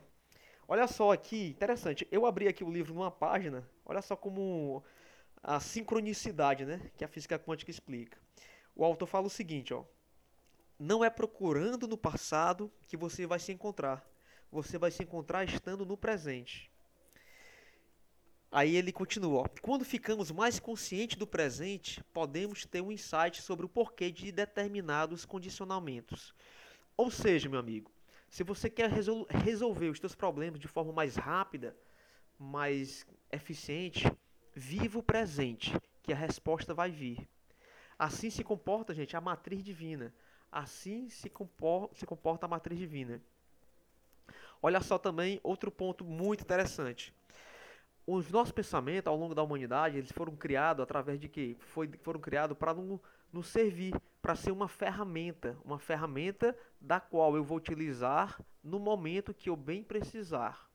Olha 0.68 0.88
só 0.88 1.12
aqui, 1.12 1.50
interessante. 1.50 2.08
Eu 2.10 2.26
abri 2.26 2.48
aqui 2.48 2.64
o 2.64 2.72
livro 2.72 2.92
numa 2.92 3.12
página. 3.12 3.70
Olha 3.86 4.02
só 4.02 4.16
como 4.16 4.84
a 5.44 5.60
sincronicidade, 5.60 6.66
né, 6.66 6.90
que 6.98 7.06
a 7.06 7.08
física 7.08 7.38
quântica 7.38 7.70
explica. 7.70 8.18
O 8.76 8.84
autor 8.84 9.06
fala 9.06 9.28
o 9.28 9.30
seguinte, 9.30 9.72
ó: 9.72 9.84
Não 10.80 11.04
é 11.04 11.12
procurando 11.12 11.88
no 11.88 11.98
passado 11.98 12.72
que 12.88 12.98
você 12.98 13.28
vai 13.28 13.38
se 13.38 13.52
encontrar. 13.52 14.11
Você 14.52 14.78
vai 14.78 14.92
se 14.92 15.04
encontrar 15.04 15.46
estando 15.46 15.86
no 15.86 15.96
presente. 15.96 16.70
Aí 18.52 18.76
ele 18.76 18.92
continua: 18.92 19.50
quando 19.62 19.86
ficamos 19.86 20.30
mais 20.30 20.60
conscientes 20.60 21.16
do 21.16 21.26
presente, 21.26 22.04
podemos 22.14 22.66
ter 22.66 22.82
um 22.82 22.92
insight 22.92 23.42
sobre 23.42 23.66
o 23.66 23.70
porquê 23.70 24.12
de 24.12 24.32
determinados 24.32 25.26
condicionamentos. 25.26 26.36
Ou 26.98 27.10
seja, 27.10 27.48
meu 27.48 27.60
amigo, 27.60 27.90
se 28.30 28.44
você 28.44 28.70
quer 28.70 28.90
resol 28.90 29.26
resolver 29.30 29.90
os 29.90 30.00
seus 30.00 30.14
problemas 30.14 30.60
de 30.60 30.68
forma 30.68 30.92
mais 30.92 31.16
rápida, 31.16 31.76
mais 32.38 33.06
eficiente, 33.32 34.12
viva 34.54 35.00
o 35.00 35.04
presente, 35.04 35.74
que 36.04 36.12
a 36.12 36.16
resposta 36.16 36.74
vai 36.74 36.92
vir. 36.92 37.26
Assim 37.98 38.30
se 38.30 38.44
comporta, 38.44 38.94
gente, 38.94 39.16
a 39.16 39.22
matriz 39.22 39.64
divina. 39.64 40.14
Assim 40.52 41.08
se, 41.08 41.30
compor 41.30 41.90
se 41.94 42.06
comporta 42.06 42.46
a 42.46 42.50
matriz 42.50 42.78
divina. 42.78 43.22
Olha 44.62 44.82
só 44.82 44.98
também 44.98 45.40
outro 45.44 45.72
ponto 45.72 46.04
muito 46.06 46.42
interessante 46.42 47.14
os 48.06 48.30
nossos 48.30 48.52
pensamentos 48.52 49.08
ao 49.08 49.16
longo 49.16 49.36
da 49.36 49.44
humanidade, 49.44 49.98
eles 49.98 50.12
foram 50.12 50.36
criados 50.36 50.84
através 50.84 51.20
de 51.20 51.30
quê? 51.30 51.56
Foi, 51.60 51.90
foram 52.02 52.20
criados 52.20 52.58
para 52.58 52.74
nos, 52.74 53.48
servir, 53.48 53.96
para 54.22 54.36
ser 54.36 54.52
uma 54.52 54.68
ferramenta, 54.68 55.58
uma 55.64 55.80
ferramenta 55.80 56.58
da 56.80 57.00
qual 57.00 57.36
eu 57.36 57.44
vou 57.44 57.58
utilizar 57.58 58.42
no 58.64 58.80
momento 58.80 59.34
que 59.34 59.50
eu 59.50 59.56
bem 59.56 59.84
precisar, 59.84 60.70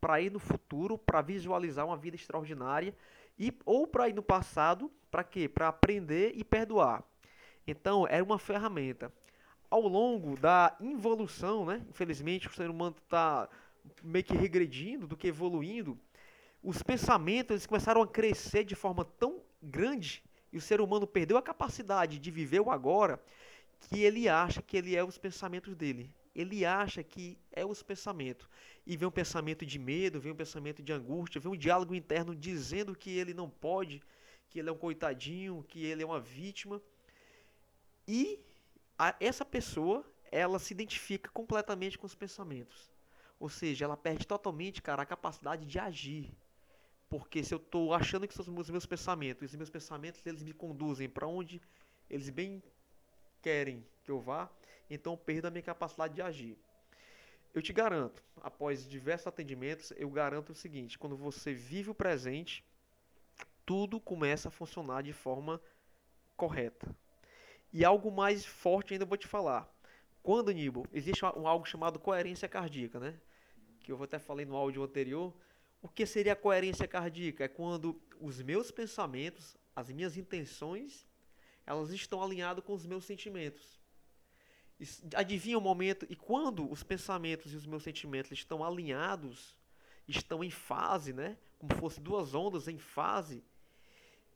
para 0.00 0.20
ir 0.20 0.30
no 0.30 0.38
futuro, 0.38 0.98
para 0.98 1.22
visualizar 1.22 1.86
uma 1.86 1.96
vida 1.96 2.16
extraordinária 2.16 2.94
e 3.38 3.56
ou 3.64 3.86
para 3.86 4.08
ir 4.08 4.14
no 4.14 4.22
passado, 4.22 4.90
para 5.10 5.24
quê? 5.24 5.48
Para 5.48 5.68
aprender 5.68 6.32
e 6.34 6.44
perdoar. 6.44 7.02
Então, 7.66 8.06
era 8.08 8.24
uma 8.24 8.38
ferramenta. 8.38 9.12
Ao 9.72 9.80
longo 9.80 10.36
da 10.36 10.76
evolução, 10.80 11.64
né? 11.64 11.82
Infelizmente, 11.88 12.46
o 12.46 12.52
ser 12.52 12.68
humano 12.68 12.94
está 13.02 13.48
meio 14.02 14.22
que 14.22 14.36
regredindo 14.36 15.06
do 15.06 15.16
que 15.16 15.28
evoluindo 15.28 15.98
os 16.62 16.82
pensamentos 16.82 17.52
eles 17.52 17.66
começaram 17.66 18.02
a 18.02 18.06
crescer 18.06 18.64
de 18.64 18.74
forma 18.74 19.02
tão 19.04 19.40
grande 19.62 20.22
e 20.52 20.58
o 20.58 20.60
ser 20.60 20.80
humano 20.80 21.06
perdeu 21.06 21.36
a 21.38 21.42
capacidade 21.42 22.18
de 22.18 22.30
viver 22.30 22.60
o 22.60 22.70
agora 22.70 23.18
que 23.80 24.02
ele 24.02 24.28
acha 24.28 24.60
que 24.60 24.76
ele 24.76 24.94
é 24.94 25.02
os 25.02 25.16
pensamentos 25.16 25.74
dele. 25.74 26.10
Ele 26.36 26.64
acha 26.64 27.02
que 27.02 27.38
é 27.50 27.64
os 27.64 27.82
pensamentos. 27.82 28.46
E 28.86 28.94
vem 28.96 29.08
um 29.08 29.12
pensamento 29.12 29.66
de 29.66 29.78
medo, 29.78 30.20
vem 30.20 30.32
um 30.32 30.36
pensamento 30.36 30.82
de 30.82 30.92
angústia, 30.92 31.40
vem 31.40 31.50
um 31.50 31.56
diálogo 31.56 31.94
interno 31.94 32.36
dizendo 32.36 32.94
que 32.94 33.10
ele 33.10 33.34
não 33.34 33.48
pode, 33.48 34.02
que 34.50 34.58
ele 34.58 34.68
é 34.68 34.72
um 34.72 34.78
coitadinho, 34.78 35.64
que 35.66 35.82
ele 35.84 36.02
é 36.02 36.06
uma 36.06 36.20
vítima. 36.20 36.80
E 38.06 38.38
a, 39.02 39.16
essa 39.18 39.44
pessoa, 39.44 40.04
ela 40.30 40.60
se 40.60 40.72
identifica 40.72 41.28
completamente 41.30 41.98
com 41.98 42.06
os 42.06 42.14
pensamentos. 42.14 42.88
Ou 43.40 43.48
seja, 43.48 43.84
ela 43.84 43.96
perde 43.96 44.24
totalmente, 44.24 44.80
cara, 44.80 45.02
a 45.02 45.06
capacidade 45.06 45.66
de 45.66 45.78
agir, 45.78 46.32
Porque 47.08 47.42
se 47.44 47.52
eu 47.52 47.58
estou 47.58 47.92
achando 47.94 48.28
que 48.28 48.34
são 48.34 48.44
os 48.56 48.70
meus 48.70 48.86
pensamentos, 48.86 49.50
os 49.50 49.56
meus 49.56 49.70
pensamentos 49.70 50.24
eles 50.24 50.42
me 50.44 50.52
conduzem 50.52 51.08
para 51.08 51.26
onde 51.26 51.60
eles 52.08 52.30
bem 52.30 52.62
querem 53.42 53.84
que 54.04 54.10
eu 54.10 54.20
vá, 54.20 54.48
então 54.88 55.14
eu 55.14 55.16
perdo 55.18 55.46
a 55.46 55.50
minha 55.50 55.62
capacidade 55.62 56.14
de 56.14 56.22
agir. 56.22 56.56
Eu 57.52 57.60
te 57.60 57.72
garanto, 57.72 58.22
após 58.40 58.88
diversos 58.88 59.26
atendimentos, 59.26 59.92
eu 59.96 60.10
garanto 60.10 60.50
o 60.50 60.54
seguinte: 60.54 60.98
quando 60.98 61.16
você 61.16 61.52
vive 61.52 61.90
o 61.90 61.94
presente, 61.94 62.64
tudo 63.66 64.00
começa 64.00 64.48
a 64.48 64.52
funcionar 64.52 65.02
de 65.02 65.12
forma 65.12 65.60
correta. 66.36 66.94
E 67.72 67.84
algo 67.84 68.10
mais 68.10 68.44
forte 68.44 68.92
ainda 68.92 69.04
eu 69.04 69.08
vou 69.08 69.16
te 69.16 69.26
falar. 69.26 69.68
Quando, 70.22 70.52
Nibo, 70.52 70.86
existe 70.92 71.24
um, 71.24 71.48
algo 71.48 71.64
chamado 71.64 71.98
coerência 71.98 72.48
cardíaca, 72.48 73.00
né? 73.00 73.18
Que 73.80 73.90
eu 73.90 74.02
até 74.02 74.18
falei 74.18 74.44
no 74.44 74.54
áudio 74.54 74.82
anterior. 74.82 75.34
O 75.80 75.88
que 75.88 76.06
seria 76.06 76.34
a 76.34 76.36
coerência 76.36 76.86
cardíaca? 76.86 77.44
É 77.44 77.48
quando 77.48 78.00
os 78.20 78.40
meus 78.40 78.70
pensamentos, 78.70 79.56
as 79.74 79.90
minhas 79.90 80.16
intenções, 80.16 81.06
elas 81.66 81.90
estão 81.90 82.22
alinhadas 82.22 82.64
com 82.64 82.72
os 82.72 82.86
meus 82.86 83.04
sentimentos. 83.04 83.80
Adivinha 85.14 85.58
o 85.58 85.60
momento 85.60 86.06
e 86.08 86.16
quando 86.16 86.70
os 86.70 86.82
pensamentos 86.82 87.52
e 87.52 87.56
os 87.56 87.66
meus 87.66 87.82
sentimentos 87.82 88.32
estão 88.32 88.64
alinhados, 88.64 89.56
estão 90.06 90.42
em 90.42 90.50
fase, 90.50 91.12
né? 91.12 91.36
Como 91.58 91.74
fosse 91.76 92.00
duas 92.00 92.34
ondas 92.34 92.68
em 92.68 92.78
fase, 92.78 93.44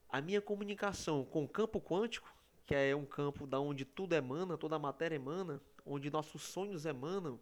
a 0.08 0.20
minha 0.20 0.40
comunicação 0.40 1.24
com 1.24 1.44
o 1.44 1.48
campo 1.48 1.80
quântico, 1.80 2.32
que 2.66 2.74
é 2.74 2.94
um 2.94 3.06
campo 3.06 3.46
da 3.46 3.60
onde 3.60 3.84
tudo 3.84 4.14
emana, 4.14 4.58
toda 4.58 4.76
a 4.76 4.78
matéria 4.78 5.16
emana, 5.16 5.62
onde 5.84 6.10
nossos 6.10 6.42
sonhos 6.42 6.84
emanam, 6.84 7.40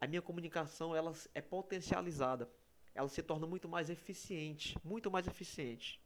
a 0.00 0.06
minha 0.06 0.22
comunicação 0.22 0.94
ela 0.94 1.12
é 1.34 1.40
potencializada. 1.40 2.48
Ela 2.94 3.08
se 3.08 3.22
torna 3.22 3.46
muito 3.46 3.68
mais 3.68 3.90
eficiente, 3.90 4.78
muito 4.84 5.10
mais 5.10 5.26
eficiente. 5.26 6.00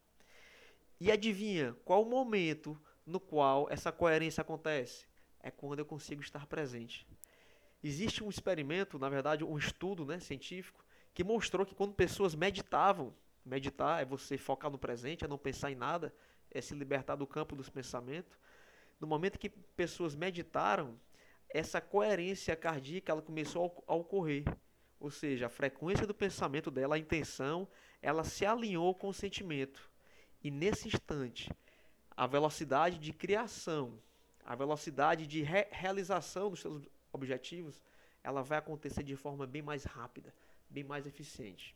E 0.99 1.11
adivinha 1.11 1.75
qual 1.85 2.03
o 2.03 2.09
momento 2.09 2.79
no 3.05 3.19
qual 3.19 3.67
essa 3.69 3.91
coerência 3.91 4.41
acontece? 4.41 5.05
é 5.43 5.51
quando 5.51 5.79
eu 5.79 5.85
consigo 5.85 6.21
estar 6.21 6.47
presente. 6.47 7.05
Existe 7.83 8.23
um 8.23 8.29
experimento, 8.29 8.97
na 8.97 9.09
verdade, 9.09 9.43
um 9.43 9.57
estudo 9.57 10.05
né, 10.05 10.19
científico, 10.19 10.83
que 11.13 11.23
mostrou 11.23 11.65
que 11.65 11.75
quando 11.75 11.93
pessoas 11.93 12.33
meditavam, 12.33 13.13
meditar 13.45 14.01
é 14.01 14.05
você 14.05 14.37
focar 14.37 14.71
no 14.71 14.79
presente, 14.79 15.25
é 15.25 15.27
não 15.27 15.37
pensar 15.37 15.69
em 15.69 15.75
nada, 15.75 16.15
é 16.53 16.61
se 16.61 16.73
libertar 16.75 17.15
do 17.15 17.27
campo 17.27 17.55
dos 17.55 17.69
pensamentos. 17.69 18.37
No 18.99 19.07
momento 19.07 19.39
que 19.39 19.49
pessoas 19.49 20.15
meditaram, 20.15 20.99
essa 21.49 21.81
coerência 21.81 22.55
cardíaca 22.55 23.11
ela 23.11 23.21
começou 23.21 23.83
a 23.87 23.95
ocorrer. 23.95 24.45
Ou 24.99 25.11
seja, 25.11 25.47
a 25.47 25.49
frequência 25.49 26.07
do 26.07 26.13
pensamento 26.13 26.71
dela, 26.71 26.95
a 26.95 26.99
intenção, 26.99 27.67
ela 28.01 28.23
se 28.23 28.45
alinhou 28.45 28.95
com 28.95 29.09
o 29.09 29.13
sentimento. 29.13 29.91
E 30.41 30.49
nesse 30.49 30.87
instante, 30.87 31.51
a 32.15 32.25
velocidade 32.25 32.97
de 32.97 33.11
criação 33.11 33.99
a 34.45 34.55
velocidade 34.55 35.25
de 35.25 35.41
re 35.41 35.67
realização 35.71 36.49
dos 36.49 36.59
seus 36.59 36.83
objetivos, 37.11 37.79
ela 38.23 38.41
vai 38.41 38.57
acontecer 38.57 39.03
de 39.03 39.15
forma 39.15 39.45
bem 39.45 39.61
mais 39.61 39.83
rápida, 39.83 40.33
bem 40.69 40.83
mais 40.83 41.05
eficiente. 41.05 41.75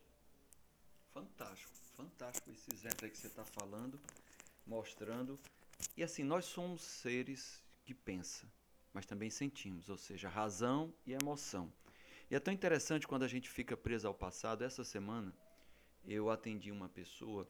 Fantástico, 1.13 1.71
fantástico 1.95 2.51
esse 2.51 2.87
aí 2.87 3.09
que 3.09 3.17
você 3.17 3.27
está 3.27 3.45
falando, 3.45 3.99
mostrando. 4.67 5.39
E 5.95 6.03
assim, 6.03 6.23
nós 6.23 6.45
somos 6.45 6.81
seres 6.81 7.63
que 7.83 7.93
pensam, 7.93 8.49
mas 8.93 9.05
também 9.05 9.29
sentimos, 9.29 9.89
ou 9.89 9.97
seja, 9.97 10.29
razão 10.29 10.93
e 11.05 11.13
emoção. 11.13 11.71
E 12.29 12.35
é 12.35 12.39
tão 12.39 12.53
interessante 12.53 13.07
quando 13.07 13.23
a 13.23 13.27
gente 13.27 13.49
fica 13.49 13.77
preso 13.77 14.07
ao 14.07 14.13
passado. 14.13 14.63
Essa 14.63 14.83
semana 14.83 15.33
eu 16.05 16.29
atendi 16.29 16.71
uma 16.71 16.89
pessoa, 16.89 17.49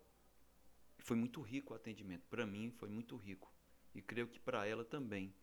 foi 1.00 1.18
muito 1.18 1.42
rico 1.42 1.74
o 1.74 1.76
atendimento, 1.76 2.26
para 2.30 2.46
mim 2.46 2.72
foi 2.72 2.90
muito 2.90 3.16
rico 3.16 3.52
e 3.94 4.02
creio 4.02 4.28
que 4.28 4.40
para 4.40 4.66
ela 4.66 4.86
também. 4.86 5.34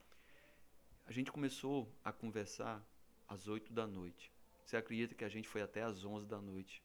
A 1.06 1.12
gente 1.12 1.30
começou 1.30 1.92
a 2.02 2.12
conversar 2.12 2.82
às 3.28 3.48
8 3.48 3.72
da 3.72 3.86
noite. 3.86 4.32
Você 4.64 4.76
acredita 4.76 5.14
que 5.14 5.24
a 5.24 5.28
gente 5.28 5.48
foi 5.48 5.60
até 5.60 5.82
às 5.82 6.04
11 6.04 6.26
da 6.26 6.40
noite 6.40 6.82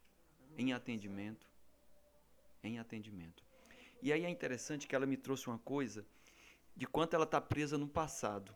em 0.58 0.74
atendimento? 0.74 1.48
Em 2.62 2.80
atendimento. 2.80 3.49
E 4.02 4.14
aí 4.14 4.24
é 4.24 4.30
interessante 4.30 4.88
que 4.88 4.96
ela 4.96 5.06
me 5.06 5.18
trouxe 5.18 5.48
uma 5.48 5.60
coisa 5.60 6.06
de 6.76 6.88
quanto 6.88 7.14
ela 7.14 7.26
está 7.26 7.42
presa 7.42 7.78
no 7.78 7.88
passado. 7.88 8.56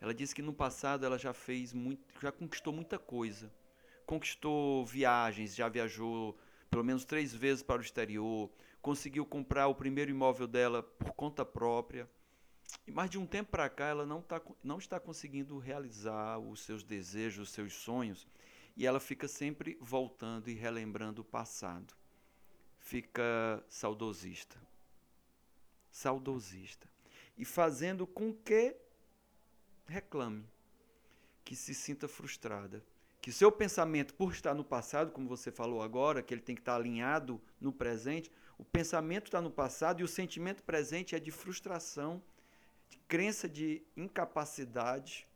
Ela 0.00 0.14
disse 0.14 0.34
que 0.34 0.42
no 0.42 0.52
passado 0.52 1.04
ela 1.04 1.18
já 1.18 1.32
fez 1.32 1.72
muito, 1.72 2.02
já 2.20 2.30
conquistou 2.30 2.72
muita 2.72 2.98
coisa. 2.98 3.52
Conquistou 4.06 4.84
viagens, 4.84 5.54
já 5.54 5.68
viajou 5.68 6.38
pelo 6.70 6.84
menos 6.84 7.04
três 7.04 7.34
vezes 7.34 7.62
para 7.62 7.80
o 7.80 7.84
exterior, 7.84 8.50
conseguiu 8.80 9.26
comprar 9.26 9.66
o 9.66 9.74
primeiro 9.74 10.10
imóvel 10.10 10.46
dela 10.46 10.82
por 10.82 11.12
conta 11.12 11.44
própria. 11.44 12.08
Mais 12.86 13.10
de 13.10 13.18
um 13.18 13.26
tempo 13.26 13.50
para 13.50 13.68
cá, 13.68 13.86
ela 13.86 14.06
não, 14.06 14.22
tá, 14.22 14.40
não 14.62 14.78
está 14.78 15.00
conseguindo 15.00 15.58
realizar 15.58 16.38
os 16.38 16.60
seus 16.60 16.82
desejos, 16.84 17.48
os 17.48 17.54
seus 17.54 17.72
sonhos, 17.72 18.26
e 18.76 18.86
ela 18.86 19.00
fica 19.00 19.26
sempre 19.26 19.76
voltando 19.80 20.48
e 20.48 20.54
relembrando 20.54 21.22
o 21.22 21.24
passado. 21.24 21.94
Fica 22.80 23.64
saudosista. 23.68 24.56
Saudosista. 25.90 26.88
E 27.38 27.44
fazendo 27.44 28.06
com 28.06 28.34
que 28.34 28.76
reclame, 29.86 30.44
que 31.44 31.54
se 31.54 31.74
sinta 31.74 32.08
frustrada. 32.08 32.84
Que 33.20 33.30
seu 33.30 33.52
pensamento, 33.52 34.14
por 34.14 34.32
estar 34.32 34.54
no 34.54 34.64
passado, 34.64 35.12
como 35.12 35.28
você 35.28 35.52
falou 35.52 35.82
agora, 35.82 36.22
que 36.22 36.34
ele 36.34 36.40
tem 36.40 36.54
que 36.54 36.62
estar 36.62 36.74
alinhado 36.74 37.40
no 37.60 37.72
presente, 37.72 38.30
o 38.58 38.64
pensamento 38.64 39.26
está 39.26 39.40
no 39.40 39.50
passado 39.50 40.00
e 40.00 40.04
o 40.04 40.08
sentimento 40.08 40.62
presente 40.62 41.14
é 41.14 41.20
de 41.20 41.30
frustração 41.30 42.22
de 42.90 42.98
crença 43.06 43.48
de 43.48 43.82
incapacidade, 43.96 45.26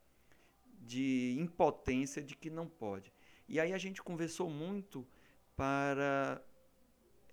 de 0.81 1.37
impotência, 1.39 2.21
de 2.21 2.35
que 2.35 2.51
não 2.51 2.67
pode. 2.67 3.13
E 3.49 3.61
aí 3.61 3.73
a 3.73 3.79
gente 3.79 4.03
conversou 4.03 4.51
muito 4.51 5.07
para 5.57 6.43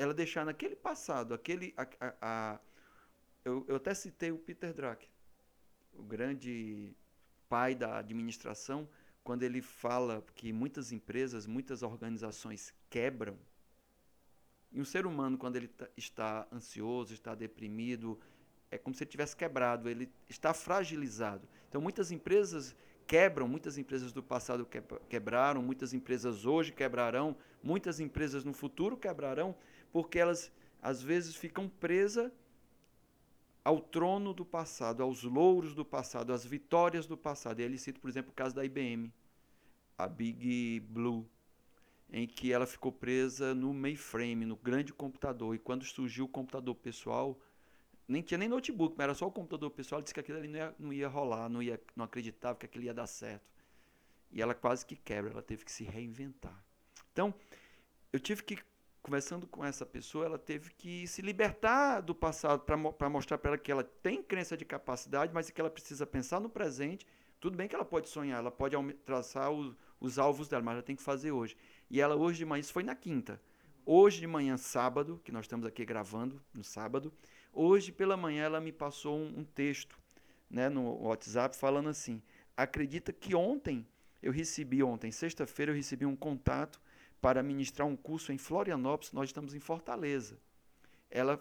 ela 0.01 0.15
deixar 0.15 0.43
naquele 0.43 0.75
passado, 0.75 1.31
aquele. 1.31 1.73
A, 1.77 1.83
a, 1.99 2.13
a, 2.21 2.59
eu, 3.45 3.63
eu 3.67 3.75
até 3.75 3.93
citei 3.93 4.31
o 4.31 4.37
Peter 4.37 4.73
Drucker, 4.73 5.07
o 5.93 6.01
grande 6.01 6.95
pai 7.47 7.75
da 7.75 7.99
administração, 7.99 8.89
quando 9.23 9.43
ele 9.43 9.61
fala 9.61 10.25
que 10.33 10.51
muitas 10.51 10.91
empresas, 10.91 11.45
muitas 11.45 11.83
organizações 11.83 12.73
quebram. 12.89 13.37
E 14.71 14.81
um 14.81 14.85
ser 14.85 15.05
humano, 15.05 15.37
quando 15.37 15.57
ele 15.57 15.69
está 15.95 16.47
ansioso, 16.51 17.13
está 17.13 17.35
deprimido, 17.35 18.19
é 18.71 18.79
como 18.79 18.95
se 18.95 19.03
ele 19.03 19.11
tivesse 19.11 19.35
quebrado, 19.35 19.87
ele 19.87 20.09
está 20.27 20.51
fragilizado. 20.51 21.47
Então, 21.69 21.79
muitas 21.79 22.09
empresas 22.09 22.75
quebram, 23.05 23.47
muitas 23.47 23.77
empresas 23.77 24.11
do 24.11 24.23
passado 24.23 24.67
quebraram, 25.09 25.61
muitas 25.61 25.93
empresas 25.93 26.45
hoje 26.45 26.71
quebrarão, 26.71 27.35
muitas 27.61 27.99
empresas 27.99 28.45
no 28.45 28.53
futuro 28.53 28.95
quebrarão, 28.97 29.53
porque 29.91 30.19
elas 30.19 30.51
às 30.81 31.01
vezes 31.01 31.35
ficam 31.35 31.69
presas 31.69 32.31
ao 33.63 33.79
trono 33.79 34.33
do 34.33 34.43
passado, 34.43 35.03
aos 35.03 35.23
louros 35.23 35.75
do 35.75 35.85
passado, 35.85 36.33
às 36.33 36.43
vitórias 36.43 37.05
do 37.05 37.15
passado. 37.15 37.59
E 37.59 37.63
ele 37.63 37.77
cita, 37.77 37.99
por 37.99 38.09
exemplo, 38.09 38.31
o 38.31 38.35
caso 38.35 38.55
da 38.55 38.65
IBM, 38.65 39.13
a 39.97 40.07
Big 40.07 40.79
Blue, 40.79 41.29
em 42.11 42.27
que 42.27 42.51
ela 42.51 42.65
ficou 42.65 42.91
presa 42.91 43.53
no 43.53 43.73
mainframe, 43.73 44.45
no 44.45 44.55
grande 44.55 44.91
computador. 44.91 45.55
E 45.55 45.59
quando 45.59 45.85
surgiu 45.85 46.25
o 46.25 46.27
computador 46.27 46.75
pessoal, 46.75 47.39
nem 48.07 48.21
tinha 48.21 48.37
nem 48.37 48.49
notebook, 48.49 48.95
mas 48.97 49.05
era 49.05 49.13
só 49.13 49.27
o 49.27 49.31
computador 49.31 49.69
pessoal, 49.69 50.01
disse 50.01 50.13
que 50.13 50.19
aquilo 50.19 50.37
ali 50.39 50.47
não 50.47 50.57
ia, 50.57 50.75
não 50.77 50.93
ia 50.93 51.07
rolar, 51.07 51.47
não, 51.47 51.61
ia, 51.61 51.79
não 51.95 52.03
acreditava 52.03 52.57
que 52.57 52.65
aquilo 52.65 52.83
ia 52.83 52.93
dar 52.93 53.07
certo. 53.07 53.45
E 54.31 54.41
ela 54.41 54.53
quase 54.53 54.85
que 54.85 54.95
quebra, 54.95 55.31
ela 55.31 55.41
teve 55.41 55.63
que 55.63 55.71
se 55.71 55.83
reinventar. 55.83 56.63
Então, 57.13 57.33
eu 58.11 58.19
tive 58.19 58.43
que, 58.43 58.57
conversando 59.01 59.47
com 59.47 59.63
essa 59.63 59.85
pessoa, 59.85 60.25
ela 60.25 60.37
teve 60.37 60.71
que 60.71 61.07
se 61.07 61.21
libertar 61.21 62.01
do 62.01 62.13
passado 62.13 62.61
para 62.61 63.09
mostrar 63.09 63.37
para 63.37 63.51
ela 63.51 63.57
que 63.57 63.71
ela 63.71 63.83
tem 63.83 64.21
crença 64.21 64.55
de 64.55 64.65
capacidade, 64.65 65.33
mas 65.33 65.49
que 65.49 65.59
ela 65.59 65.69
precisa 65.69 66.05
pensar 66.05 66.39
no 66.39 66.49
presente. 66.49 67.05
Tudo 67.39 67.57
bem 67.57 67.67
que 67.67 67.75
ela 67.75 67.85
pode 67.85 68.09
sonhar, 68.09 68.39
ela 68.39 68.51
pode 68.51 68.75
traçar 69.05 69.51
os, 69.51 69.75
os 69.99 70.19
alvos 70.19 70.47
dela, 70.47 70.63
mas 70.63 70.73
ela 70.73 70.83
tem 70.83 70.95
que 70.95 71.01
fazer 71.01 71.31
hoje. 71.31 71.57
E 71.89 71.99
ela 71.99 72.15
hoje 72.15 72.39
de 72.39 72.45
manhã, 72.45 72.59
isso 72.61 72.73
foi 72.73 72.83
na 72.83 72.95
quinta. 72.95 73.41
Hoje 73.83 74.19
de 74.19 74.27
manhã, 74.27 74.57
sábado, 74.57 75.19
que 75.23 75.31
nós 75.31 75.45
estamos 75.45 75.65
aqui 75.65 75.83
gravando 75.83 76.39
no 76.53 76.63
sábado, 76.63 77.11
Hoje 77.53 77.91
pela 77.91 78.15
manhã 78.15 78.43
ela 78.45 78.61
me 78.61 78.71
passou 78.71 79.17
um, 79.17 79.39
um 79.39 79.43
texto 79.43 79.99
né, 80.49 80.69
no 80.69 81.03
WhatsApp 81.03 81.55
falando 81.55 81.89
assim: 81.89 82.21
acredita 82.55 83.11
que 83.11 83.35
ontem 83.35 83.85
eu 84.21 84.31
recebi, 84.31 84.81
ontem, 84.81 85.11
sexta-feira, 85.11 85.71
eu 85.71 85.75
recebi 85.75 86.05
um 86.05 86.15
contato 86.15 86.79
para 87.21 87.43
ministrar 87.43 87.87
um 87.87 87.95
curso 87.95 88.33
em 88.33 88.37
Florianópolis, 88.37 89.13
nós 89.13 89.29
estamos 89.29 89.53
em 89.53 89.59
Fortaleza. 89.59 90.39
Ela 91.09 91.39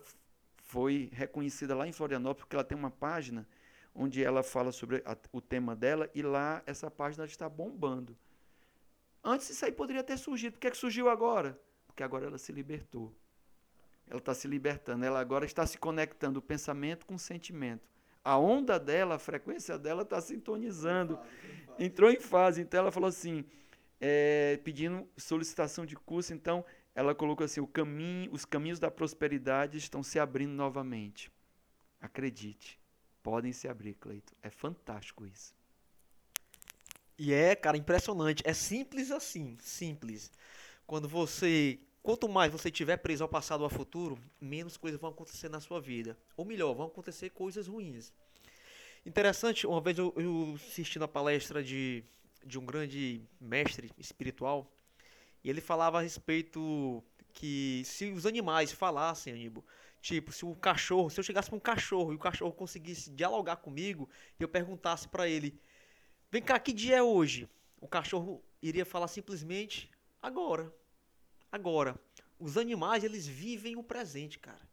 foi 0.58 1.08
reconhecida 1.12 1.74
lá 1.74 1.88
em 1.88 1.92
Florianópolis 1.92 2.42
porque 2.42 2.54
ela 2.54 2.64
tem 2.64 2.76
uma 2.76 2.90
página 2.90 3.48
onde 3.94 4.22
ela 4.22 4.42
fala 4.42 4.70
sobre 4.70 5.02
a, 5.04 5.16
o 5.32 5.40
tema 5.40 5.74
dela 5.74 6.08
e 6.14 6.22
lá 6.22 6.62
essa 6.66 6.90
página 6.90 7.24
está 7.24 7.48
bombando. 7.48 8.16
Antes 9.24 9.50
isso 9.50 9.64
aí 9.64 9.72
poderia 9.72 10.04
ter 10.04 10.18
surgido. 10.18 10.52
Por 10.52 10.60
que, 10.60 10.68
é 10.68 10.70
que 10.70 10.76
surgiu 10.76 11.08
agora? 11.08 11.58
Porque 11.86 12.02
agora 12.02 12.26
ela 12.26 12.38
se 12.38 12.52
libertou. 12.52 13.12
ela 14.06 14.18
está 14.18 14.34
se 14.34 14.46
libertando, 14.46 15.04
ela 15.04 15.20
agora 15.20 15.44
está 15.44 15.66
se 15.66 15.78
conectando 15.78 16.38
o 16.38 16.42
pensamento 16.42 17.06
com 17.06 17.14
o 17.14 17.18
sentimento. 17.18 17.88
A 18.22 18.38
onda 18.38 18.78
dela, 18.78 19.16
a 19.16 19.18
frequência 19.18 19.78
dela 19.78 20.02
está 20.02 20.20
sintonizando. 20.20 21.18
Entrou 21.78 22.10
em 22.10 22.20
fase. 22.20 22.60
Então 22.60 22.80
ela 22.80 22.92
falou 22.92 23.08
assim, 23.08 23.44
é, 24.00 24.58
pedindo 24.64 25.08
solicitação 25.16 25.84
de 25.84 25.94
curso. 25.94 26.32
Então 26.32 26.64
ela 26.94 27.14
colocou 27.14 27.44
assim: 27.44 27.64
caminho, 27.66 28.32
os 28.32 28.44
caminhos 28.44 28.78
da 28.78 28.90
prosperidade 28.90 29.78
estão 29.78 30.02
se 30.02 30.18
abrindo 30.18 30.52
novamente. 30.52 31.30
Acredite, 32.00 32.78
podem 33.22 33.52
se 33.52 33.68
abrir, 33.68 33.94
Cleito. 33.94 34.34
É 34.42 34.50
fantástico 34.50 35.26
isso. 35.26 35.54
E 37.18 37.34
é, 37.34 37.54
cara, 37.54 37.76
impressionante. 37.76 38.42
É 38.46 38.54
simples 38.54 39.10
assim, 39.10 39.58
simples. 39.60 40.32
Quando 40.86 41.06
você, 41.06 41.78
quanto 42.02 42.26
mais 42.26 42.50
você 42.50 42.70
tiver 42.70 42.96
preso 42.96 43.22
ao 43.22 43.28
passado 43.28 43.60
ou 43.60 43.64
ao 43.64 43.70
futuro, 43.70 44.18
menos 44.40 44.78
coisas 44.78 44.98
vão 44.98 45.10
acontecer 45.10 45.50
na 45.50 45.60
sua 45.60 45.80
vida. 45.82 46.16
Ou 46.34 46.46
melhor, 46.46 46.72
vão 46.72 46.86
acontecer 46.86 47.28
coisas 47.28 47.66
ruins. 47.66 48.10
Interessante, 49.04 49.66
uma 49.66 49.82
vez 49.82 49.98
eu, 49.98 50.14
eu 50.16 50.54
assisti 50.56 50.98
na 50.98 51.06
palestra 51.06 51.62
de, 51.62 52.02
de 52.44 52.58
um 52.58 52.64
grande 52.64 53.22
mestre 53.40 53.90
espiritual, 53.98 54.70
e 55.42 55.50
ele 55.50 55.60
falava 55.60 55.98
a 55.98 56.02
respeito 56.02 57.02
que 57.32 57.82
se 57.84 58.10
os 58.10 58.26
animais 58.26 58.72
falassem, 58.72 59.32
Aníbal, 59.32 59.64
tipo, 60.00 60.32
se 60.32 60.44
o 60.44 60.54
cachorro, 60.54 61.10
se 61.10 61.20
eu 61.20 61.24
chegasse 61.24 61.48
para 61.48 61.56
um 61.56 61.60
cachorro 61.60 62.12
e 62.12 62.16
o 62.16 62.18
cachorro 62.18 62.52
conseguisse 62.52 63.10
dialogar 63.10 63.56
comigo, 63.56 64.08
e 64.38 64.42
eu 64.42 64.48
perguntasse 64.48 65.08
para 65.08 65.28
ele, 65.28 65.60
Vem 66.30 66.40
cá, 66.40 66.60
que 66.60 66.72
dia 66.72 66.98
é 66.98 67.02
hoje? 67.02 67.48
O 67.80 67.88
cachorro 67.88 68.40
iria 68.62 68.84
falar 68.84 69.08
simplesmente 69.08 69.90
agora. 70.22 70.72
Agora. 71.50 72.00
Os 72.38 72.56
animais, 72.56 73.02
eles 73.02 73.26
vivem 73.26 73.76
o 73.76 73.82
presente, 73.82 74.38
cara. 74.38 74.69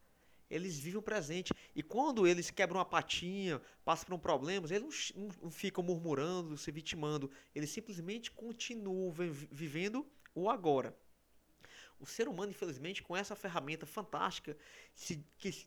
Eles 0.50 0.80
vivem 0.80 1.00
o 1.00 1.02
presente. 1.02 1.54
E 1.76 1.84
quando 1.84 2.26
eles 2.26 2.50
quebram 2.50 2.80
uma 2.80 2.86
patinha, 2.86 3.62
passam 3.84 4.06
por 4.06 4.16
um 4.16 4.20
problema, 4.20 4.68
eles 4.70 5.14
não, 5.16 5.28
não 5.44 5.52
ficam 5.52 5.84
murmurando, 5.84 6.58
se 6.58 6.72
vitimando. 6.72 7.30
Eles 7.54 7.70
simplesmente 7.70 8.32
continuam 8.32 9.12
vivendo 9.12 10.06
o 10.34 10.50
agora. 10.50 10.98
O 12.00 12.06
ser 12.06 12.28
humano, 12.28 12.52
infelizmente, 12.52 13.02
com 13.02 13.18
essa 13.18 13.36
ferramenta 13.36 13.86
fantástica 13.86 14.56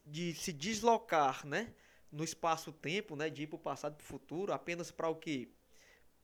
de 0.07 0.35
se 0.35 0.53
deslocar 0.53 1.45
né, 1.47 1.75
no 2.11 2.23
espaço-tempo, 2.23 3.17
né, 3.17 3.29
de 3.29 3.43
ir 3.43 3.47
para 3.49 3.57
o 3.57 3.59
passado 3.59 3.95
e 3.95 3.97
para 3.97 4.05
o 4.05 4.07
futuro, 4.07 4.53
apenas 4.53 4.91
para 4.91 5.09
o 5.09 5.17
que? 5.17 5.53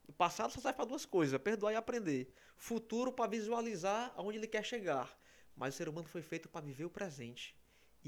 O 0.07 0.13
passado 0.13 0.53
só 0.53 0.61
serve 0.61 0.77
para 0.77 0.85
duas 0.85 1.05
coisas: 1.05 1.41
perdoar 1.41 1.73
e 1.73 1.77
aprender. 1.77 2.33
Futuro 2.57 3.13
para 3.13 3.31
visualizar 3.31 4.13
aonde 4.17 4.39
ele 4.39 4.47
quer 4.47 4.65
chegar. 4.65 5.19
Mas 5.57 5.75
o 5.75 5.77
ser 5.77 5.89
humano 5.89 6.07
foi 6.07 6.23
feito 6.23 6.49
para 6.49 6.65
viver 6.65 6.85
o 6.85 6.91
presente. 6.91 7.57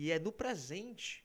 E 0.01 0.13
é 0.13 0.19
no 0.21 0.31
presente 0.31 1.25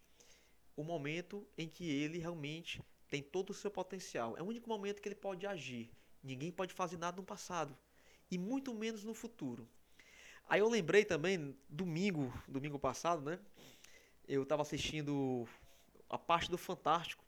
o 0.75 0.83
momento 0.83 1.47
em 1.55 1.69
que 1.69 1.87
ele 1.87 2.17
realmente 2.17 2.81
tem 3.07 3.21
todo 3.21 3.51
o 3.51 3.53
seu 3.53 3.69
potencial. 3.69 4.35
É 4.35 4.41
o 4.41 4.45
único 4.47 4.67
momento 4.67 4.99
que 4.99 5.07
ele 5.07 5.13
pode 5.13 5.45
agir. 5.45 5.91
Ninguém 6.23 6.51
pode 6.51 6.73
fazer 6.73 6.97
nada 6.97 7.17
no 7.17 7.23
passado. 7.23 7.77
E 8.31 8.37
muito 8.39 8.73
menos 8.73 9.03
no 9.03 9.13
futuro. 9.13 9.69
Aí 10.49 10.59
eu 10.59 10.67
lembrei 10.67 11.05
também, 11.05 11.55
domingo, 11.69 12.33
domingo 12.47 12.79
passado, 12.79 13.21
né? 13.21 13.37
Eu 14.27 14.41
estava 14.41 14.63
assistindo 14.63 15.47
a 16.09 16.17
parte 16.17 16.49
do 16.49 16.57
Fantástico. 16.57 17.23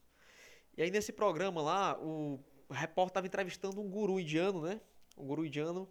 E 0.76 0.82
aí 0.82 0.90
nesse 0.90 1.14
programa 1.14 1.62
lá, 1.62 1.96
o 2.02 2.40
repórter 2.72 3.12
estava 3.12 3.28
entrevistando 3.28 3.80
um 3.80 3.88
guru 3.88 4.20
indiano, 4.20 4.64
né? 4.64 4.82
Um 5.16 5.28
guru 5.28 5.46
indiano 5.46 5.88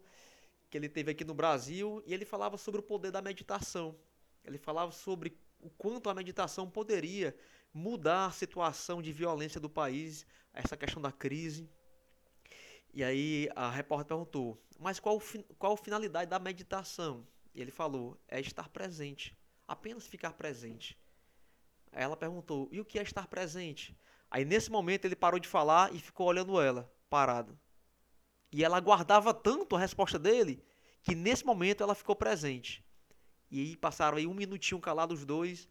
que 0.69 0.75
ele 0.75 0.89
teve 0.89 1.11
aqui 1.11 1.23
no 1.23 1.33
Brasil 1.33 2.03
e 2.05 2.13
ele 2.13 2.25
falava 2.25 2.57
sobre 2.57 2.81
o 2.81 2.83
poder 2.83 3.09
da 3.09 3.21
meditação. 3.21 3.95
Ele 4.43 4.57
falava 4.57 4.91
sobre 4.91 5.44
o 5.65 5.69
quanto 5.71 6.09
a 6.09 6.13
meditação 6.13 6.69
poderia 6.69 7.35
mudar 7.73 8.27
a 8.27 8.31
situação 8.31 9.01
de 9.01 9.11
violência 9.11 9.59
do 9.59 9.67
país, 9.67 10.23
essa 10.53 10.77
questão 10.77 11.01
da 11.01 11.11
crise. 11.11 11.67
E 12.93 13.03
aí 13.03 13.49
a 13.55 13.69
repórter 13.71 14.09
perguntou: 14.09 14.61
"Mas 14.79 14.99
qual 14.99 15.19
qual 15.57 15.73
a 15.73 15.77
finalidade 15.77 16.29
da 16.29 16.37
meditação?" 16.37 17.27
E 17.53 17.59
ele 17.59 17.71
falou: 17.71 18.15
"É 18.27 18.39
estar 18.39 18.69
presente, 18.69 19.35
apenas 19.67 20.05
ficar 20.05 20.33
presente." 20.33 20.95
Aí 21.91 22.03
ela 22.03 22.15
perguntou: 22.15 22.69
"E 22.71 22.79
o 22.79 22.85
que 22.85 22.99
é 22.99 23.01
estar 23.01 23.27
presente?" 23.27 23.97
Aí 24.29 24.45
nesse 24.45 24.69
momento 24.69 25.05
ele 25.05 25.15
parou 25.15 25.39
de 25.39 25.47
falar 25.47 25.93
e 25.95 25.99
ficou 25.99 26.27
olhando 26.27 26.61
ela, 26.61 26.93
parado. 27.09 27.59
E 28.51 28.63
ela 28.63 28.77
aguardava 28.77 29.33
tanto 29.33 29.75
a 29.75 29.79
resposta 29.79 30.19
dele 30.19 30.63
que 31.01 31.15
nesse 31.15 31.43
momento 31.43 31.81
ela 31.81 31.95
ficou 31.95 32.15
presente. 32.15 32.84
E 33.49 33.61
aí 33.61 33.77
passaram 33.77 34.17
aí 34.17 34.27
um 34.27 34.33
minutinho 34.33 34.79
calados 34.81 35.19
os 35.19 35.25
dois. 35.25 35.69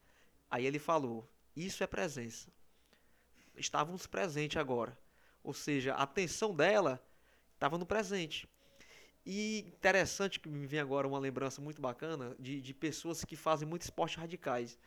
Aí 0.51 0.67
ele 0.67 0.79
falou: 0.79 1.29
Isso 1.55 1.83
é 1.83 1.87
presença. 1.87 2.51
Estávamos 3.57 4.07
presentes 4.07 4.57
agora. 4.57 4.97
Ou 5.43 5.53
seja, 5.53 5.95
a 5.95 6.03
atenção 6.03 6.55
dela 6.55 7.05
estava 7.55 7.79
no 7.79 7.87
presente. 7.87 8.49
E 9.27 9.65
interessante 9.67 10.39
que 10.39 10.49
me 10.49 10.67
vem 10.67 10.81
agora 10.81 11.09
uma 11.09 11.19
lembrança 11.19 11.61
muito 11.61 11.81
bacana 11.81 12.37
de, 12.39 12.61
de 12.61 12.75
pessoas 12.75 13.25
que 13.25 13.37
fazem 13.37 13.67
muito 13.67 13.83
esportes 13.83 14.19
radicais 14.19 14.79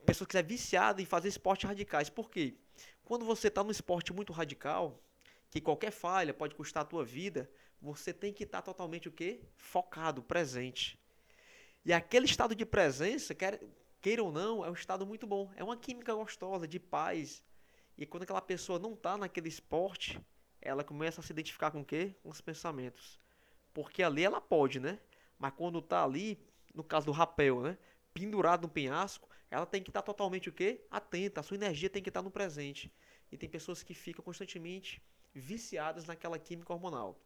pessoa 0.00 0.26
que 0.26 0.36
é 0.36 0.42
viciada 0.42 1.00
em 1.00 1.04
fazer 1.04 1.28
esportes 1.28 1.68
radicais. 1.68 2.10
Por 2.10 2.30
quê? 2.30 2.54
Quando 3.04 3.24
você 3.24 3.48
está 3.48 3.62
num 3.62 3.70
esporte 3.70 4.12
muito 4.12 4.32
radical, 4.32 5.00
que 5.50 5.60
qualquer 5.60 5.90
falha 5.90 6.32
pode 6.32 6.54
custar 6.54 6.82
a 6.82 6.86
tua 6.86 7.04
vida, 7.04 7.50
você 7.80 8.12
tem 8.12 8.32
que 8.32 8.44
estar 8.44 8.58
tá 8.58 8.62
totalmente 8.62 9.08
o 9.08 9.12
quê? 9.12 9.40
Focado, 9.56 10.22
presente. 10.22 10.98
E 11.84 11.92
aquele 11.92 12.26
estado 12.26 12.54
de 12.54 12.66
presença, 12.66 13.34
quer, 13.34 13.60
queira 14.00 14.22
ou 14.22 14.30
não, 14.30 14.64
é 14.64 14.70
um 14.70 14.74
estado 14.74 15.06
muito 15.06 15.26
bom. 15.26 15.50
É 15.56 15.64
uma 15.64 15.76
química 15.76 16.14
gostosa, 16.14 16.68
de 16.68 16.78
paz. 16.78 17.42
E 17.96 18.04
quando 18.04 18.24
aquela 18.24 18.40
pessoa 18.40 18.78
não 18.78 18.92
está 18.92 19.16
naquele 19.16 19.48
esporte, 19.48 20.20
ela 20.60 20.84
começa 20.84 21.20
a 21.20 21.24
se 21.24 21.32
identificar 21.32 21.70
com 21.70 21.80
o 21.80 21.84
quê? 21.84 22.14
Com 22.22 22.28
os 22.28 22.40
pensamentos. 22.40 23.18
Porque 23.72 24.02
ali 24.02 24.24
ela 24.24 24.40
pode, 24.40 24.78
né? 24.78 24.98
Mas 25.38 25.52
quando 25.56 25.78
está 25.78 26.04
ali, 26.04 26.38
no 26.74 26.84
caso 26.84 27.06
do 27.06 27.12
rapel, 27.12 27.62
né? 27.62 27.78
Pendurado 28.12 28.62
no 28.62 28.68
penhasco, 28.68 29.28
ela 29.50 29.64
tem 29.64 29.82
que 29.82 29.90
estar 29.90 30.02
totalmente 30.02 30.48
o 30.48 30.52
quê? 30.52 30.84
Atenta, 30.90 31.40
a 31.40 31.42
sua 31.42 31.56
energia 31.56 31.88
tem 31.88 32.02
que 32.02 32.10
estar 32.10 32.22
no 32.22 32.30
presente. 32.30 32.92
E 33.32 33.38
tem 33.38 33.48
pessoas 33.48 33.82
que 33.82 33.94
ficam 33.94 34.24
constantemente 34.24 35.02
viciadas 35.32 36.04
naquela 36.04 36.38
química 36.38 36.72
hormonal. 36.72 37.18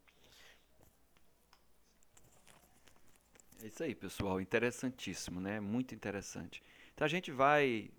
É 3.63 3.67
isso 3.67 3.83
aí, 3.83 3.95
pessoal. 3.95 4.41
Interessantíssimo, 4.41 5.41
né? 5.41 5.61
Muito 5.61 5.95
interessante. 5.95 6.63
Então 6.95 7.05
a 7.05 7.09
gente 7.09 7.31
vai 7.31 7.91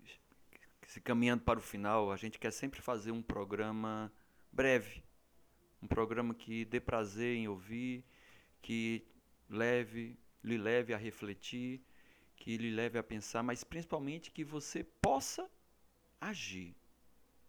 se 0.86 1.00
caminhando 1.00 1.42
para 1.42 1.58
o 1.58 1.62
final. 1.62 2.12
A 2.12 2.16
gente 2.16 2.38
quer 2.38 2.52
sempre 2.52 2.80
fazer 2.80 3.10
um 3.10 3.22
programa 3.22 4.12
breve, 4.52 5.02
um 5.82 5.86
programa 5.86 6.34
que 6.34 6.64
dê 6.64 6.80
prazer 6.80 7.36
em 7.36 7.48
ouvir, 7.48 8.04
que 8.62 9.06
leve, 9.48 10.18
lhe 10.42 10.56
leve 10.56 10.94
a 10.94 10.96
refletir 10.96 11.82
que 12.36 12.56
lhe 12.56 12.70
leve 12.70 12.98
a 12.98 13.02
pensar, 13.02 13.42
mas 13.42 13.64
principalmente 13.64 14.30
que 14.30 14.44
você 14.44 14.84
possa 14.84 15.50
agir, 16.20 16.76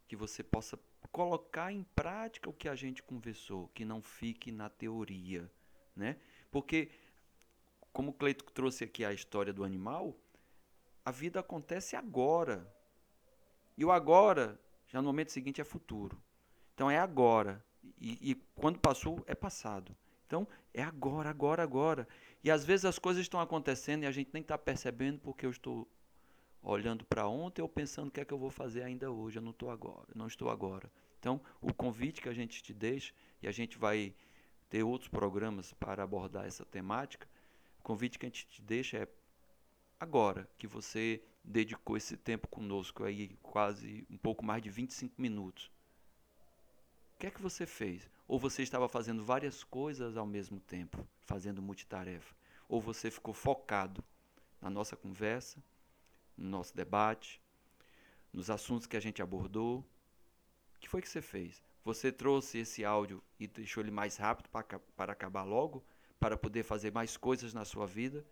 que 0.07 0.15
você 0.15 0.41
possa 0.41 0.79
colocar 1.11 1.71
em 1.71 1.83
prática 1.95 2.49
o 2.49 2.53
que 2.53 2.69
a 2.69 2.75
gente 2.75 3.03
conversou, 3.03 3.69
que 3.69 3.85
não 3.85 4.01
fique 4.01 4.51
na 4.51 4.69
teoria, 4.69 5.51
né? 5.95 6.17
Porque 6.49 6.89
como 7.97 8.11
o 8.11 8.13
Cleito 8.13 8.45
trouxe 8.53 8.83
aqui 8.83 9.03
a 9.03 9.11
história 9.11 9.51
do 9.51 9.63
animal, 9.63 10.15
a 11.03 11.09
vida 11.09 11.39
acontece 11.39 11.95
agora. 11.95 12.71
E 13.75 13.83
o 13.83 13.91
agora, 13.91 14.61
já 14.85 15.01
no 15.01 15.07
momento 15.07 15.31
seguinte, 15.31 15.59
é 15.59 15.63
futuro. 15.63 16.15
Então 16.75 16.91
é 16.91 16.99
agora. 16.99 17.65
E, 17.99 18.19
e 18.21 18.35
quando 18.55 18.77
passou, 18.77 19.23
é 19.25 19.33
passado. 19.33 19.97
Então 20.27 20.47
é 20.75 20.83
agora, 20.83 21.31
agora, 21.31 21.63
agora. 21.63 22.07
E 22.43 22.51
às 22.51 22.63
vezes 22.63 22.85
as 22.85 22.99
coisas 22.99 23.23
estão 23.23 23.39
acontecendo 23.39 24.03
e 24.03 24.05
a 24.05 24.11
gente 24.11 24.29
nem 24.31 24.41
está 24.41 24.59
percebendo 24.59 25.19
porque 25.19 25.47
eu 25.47 25.49
estou 25.49 25.87
olhando 26.61 27.03
para 27.03 27.27
ontem 27.27 27.63
ou 27.63 27.67
pensando 27.67 28.09
o 28.09 28.11
que 28.11 28.21
é 28.21 28.25
que 28.25 28.33
eu 28.35 28.37
vou 28.37 28.51
fazer 28.51 28.83
ainda 28.83 29.09
hoje. 29.09 29.39
Eu 29.39 29.41
não 29.41 29.49
estou 29.49 29.71
agora, 29.71 30.09
não 30.13 30.27
estou 30.27 30.51
agora. 30.51 30.87
Então, 31.17 31.41
o 31.59 31.73
convite 31.73 32.21
que 32.21 32.29
a 32.29 32.33
gente 32.33 32.61
te 32.61 32.75
deixa 32.75 33.11
e 33.41 33.47
a 33.47 33.51
gente 33.51 33.75
vai 33.75 34.13
ter 34.69 34.83
outros 34.83 35.09
programas 35.09 35.73
para 35.73 36.03
abordar 36.03 36.45
essa 36.45 36.63
temática. 36.63 37.27
Convite 37.87 38.19
que 38.19 38.25
a 38.25 38.29
gente 38.29 38.45
te 38.45 38.61
deixa 38.61 38.97
é 38.97 39.07
agora 39.97 40.45
que 40.57 40.67
você 40.67 41.23
dedicou 41.41 41.95
esse 41.95 42.17
tempo 42.17 42.45
conosco 42.49 43.05
aí, 43.05 43.37
quase 43.41 44.05
um 44.09 44.17
pouco 44.17 44.43
mais 44.43 44.61
de 44.61 44.69
25 44.69 45.21
minutos. 45.21 45.71
O 47.15 47.19
que 47.19 47.27
é 47.27 47.31
que 47.31 47.41
você 47.41 47.65
fez? 47.65 48.09
Ou 48.27 48.37
você 48.37 48.61
estava 48.61 48.89
fazendo 48.89 49.23
várias 49.23 49.63
coisas 49.63 50.17
ao 50.17 50.25
mesmo 50.25 50.59
tempo, 50.59 51.07
fazendo 51.21 51.61
multitarefa? 51.61 52.35
ou 52.67 52.81
você 52.81 53.09
ficou 53.09 53.33
focado 53.33 54.03
na 54.61 54.69
nossa 54.69 54.97
conversa, 54.97 55.63
no 56.35 56.49
nosso 56.49 56.75
debate, 56.75 57.41
nos 58.33 58.49
assuntos 58.49 58.85
que 58.85 58.97
a 58.97 58.99
gente 58.99 59.21
abordou? 59.21 59.79
O 60.75 60.79
que 60.81 60.89
foi 60.89 61.01
que 61.01 61.07
você 61.07 61.21
fez? 61.21 61.63
Você 61.85 62.11
trouxe 62.11 62.57
esse 62.57 62.83
áudio 62.83 63.23
e 63.39 63.47
deixou 63.47 63.81
ele 63.81 63.91
mais 63.91 64.17
rápido 64.17 64.49
para 64.49 65.13
acabar 65.13 65.43
logo? 65.43 65.81
Para 66.19 66.37
poder 66.37 66.63
fazer 66.63 66.91
mais 66.91 67.15
coisas 67.17 67.53
na 67.53 67.65
sua 67.65 67.85
vida? 67.85 68.25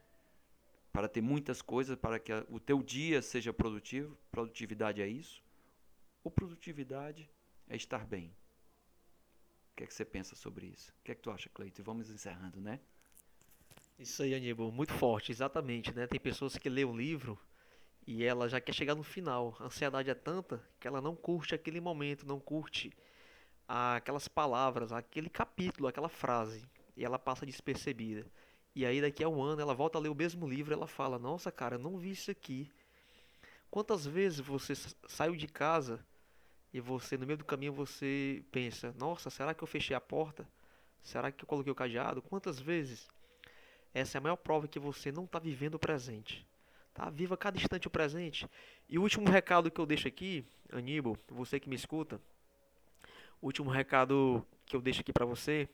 para 0.96 1.10
ter 1.10 1.20
muitas 1.20 1.62
coisas, 1.62 1.98
para 1.98 2.18
que 2.18 2.32
o 2.50 2.58
teu 2.58 2.82
dia 2.82 3.22
seja 3.22 3.52
produtivo. 3.52 4.18
Produtividade 4.32 5.02
é 5.02 5.08
isso? 5.08 5.44
Ou 6.24 6.32
produtividade 6.32 7.30
é 7.68 7.76
estar 7.76 8.06
bem? 8.06 8.28
O 9.74 9.76
que 9.76 9.84
é 9.84 9.88
que 9.88 9.94
você 9.94 10.06
pensa 10.06 10.38
sobre 10.38 10.68
isso? 10.68 10.94
O 11.02 11.04
que 11.04 11.12
é 11.12 11.16
que 11.16 11.22
tu 11.22 11.30
acha, 11.30 11.50
Cleito? 11.50 11.84
Vamos 11.84 12.10
encerrando, 12.10 12.62
né? 12.62 12.80
Isso 14.00 14.24
aí, 14.24 14.34
Aníbal, 14.34 14.72
muito 14.72 14.94
forte, 14.94 15.34
exatamente, 15.34 15.94
né? 15.94 16.08
Tem 16.08 16.20
pessoas 16.20 16.58
que 16.58 16.70
lêem 16.70 16.86
um 16.86 16.96
livro 16.96 17.38
e 18.08 18.24
ela 18.24 18.48
já 18.48 18.62
quer 18.62 18.74
chegar 18.74 18.96
no 18.96 19.04
final. 19.04 19.58
A 19.60 19.66
ansiedade 19.66 20.10
é 20.10 20.16
tanta 20.16 20.66
que 20.80 20.88
ela 20.88 21.02
não 21.02 21.14
curte 21.14 21.54
aquele 21.54 21.82
momento, 21.82 22.26
não 22.26 22.40
curte 22.40 22.94
aquelas 23.68 24.30
palavras, 24.30 24.94
aquele 24.94 25.30
capítulo, 25.30 25.90
aquela 25.90 26.08
frase, 26.08 26.66
e 26.96 27.04
ela 27.04 27.20
passa 27.20 27.46
despercebida. 27.46 28.26
E 28.76 28.86
aí 28.86 29.02
daqui 29.02 29.24
a 29.24 29.30
um 29.30 29.42
ano 29.42 29.62
ela 29.62 29.74
volta 29.74 29.98
a 29.98 30.02
ler 30.02 30.10
o 30.10 30.16
mesmo 30.16 30.48
livro 30.48 30.74
ela 30.74 30.88
fala: 30.88 31.18
"Nossa, 31.18 31.52
cara, 31.52 31.78
não 31.78 31.98
vi 31.98 32.12
isso 32.12 32.32
aqui". 32.32 32.70
Quantas 33.70 34.06
vezes 34.06 34.40
você 34.40 34.74
saiu 35.08 35.36
de 35.36 35.48
casa 35.48 36.06
e 36.74 36.80
você 36.80 37.18
no 37.18 37.26
meio 37.26 37.38
do 37.38 37.46
caminho 37.46 37.74
você 37.74 38.44
pensa: 38.52 38.94
"Nossa, 38.98 39.30
será 39.30 39.54
que 39.54 39.64
eu 39.64 39.68
fechei 39.68 39.96
a 39.96 40.02
porta? 40.02 40.48
Será 41.02 41.32
que 41.32 41.44
eu 41.44 41.48
coloquei 41.48 41.72
o 41.72 41.76
cadeado?". 41.76 42.22
Quantas 42.22 42.60
vezes? 42.60 43.08
Essa 43.94 44.18
é 44.18 44.20
a 44.20 44.22
maior 44.22 44.36
prova 44.36 44.68
que 44.68 44.78
você 44.78 45.10
não 45.10 45.24
está 45.24 45.40
vivendo 45.40 45.76
o 45.76 45.80
presente. 45.80 46.46
Tá? 46.94 47.10
Viva 47.10 47.38
cada 47.38 47.58
instante 47.58 47.88
o 47.88 47.90
presente. 47.90 48.46
E 48.90 49.00
o 49.00 49.02
último 49.02 49.30
recado 49.30 49.72
que 49.72 49.80
eu 49.80 49.86
deixo 49.86 50.08
aqui, 50.08 50.46
Aníbal, 50.72 51.18
você 51.30 51.60
que 51.60 51.70
me 51.70 51.76
escuta, 51.76 52.20
o 53.42 53.46
último 53.46 53.70
recado 53.70 54.46
que 54.66 54.76
eu 54.76 54.82
deixo 54.82 55.00
aqui 55.02 55.14
para 55.14 55.26
você 55.26 55.70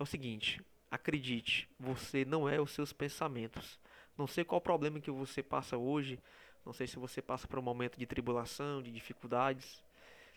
é 0.00 0.02
o 0.02 0.06
seguinte: 0.06 0.60
acredite, 0.90 1.68
você 1.78 2.24
não 2.24 2.48
é 2.48 2.60
os 2.60 2.72
seus 2.72 2.92
pensamentos. 2.92 3.78
Não 4.16 4.26
sei 4.26 4.44
qual 4.44 4.60
problema 4.60 5.00
que 5.00 5.10
você 5.10 5.42
passa 5.42 5.76
hoje, 5.76 6.18
não 6.64 6.72
sei 6.72 6.86
se 6.86 6.98
você 6.98 7.22
passa 7.22 7.46
por 7.46 7.58
um 7.58 7.62
momento 7.62 7.98
de 7.98 8.06
tribulação, 8.06 8.82
de 8.82 8.90
dificuldades. 8.90 9.82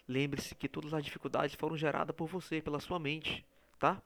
Lembre-se 0.08 0.54
que 0.56 0.68
todas 0.68 0.94
as 0.94 1.04
dificuldades 1.04 1.56
foram 1.56 1.78
geradas 1.78 2.16
por 2.16 2.28
você, 2.28 2.62
pela 2.62 2.80
sua 2.80 3.00
mente, 3.00 3.46
tá? 3.80 4.02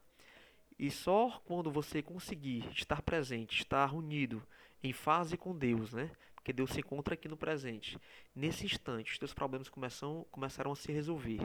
E 0.77 0.91
só 0.91 1.41
quando 1.45 1.71
você 1.71 2.01
conseguir 2.03 2.69
estar 2.71 3.01
presente, 3.01 3.61
estar 3.61 3.93
unido 3.93 4.41
em 4.83 4.93
fase 4.93 5.35
com 5.35 5.57
Deus, 5.57 5.91
né? 5.91 6.11
Porque 6.35 6.53
Deus 6.53 6.71
se 6.71 6.79
encontra 6.79 7.15
aqui 7.15 7.27
no 7.27 7.35
presente. 7.35 7.99
Nesse 8.35 8.65
instante, 8.65 9.11
os 9.11 9.17
teus 9.17 9.33
problemas 9.33 9.69
começam, 9.69 10.25
começarão 10.31 10.71
a 10.71 10.75
se 10.75 10.91
resolver. 10.91 11.41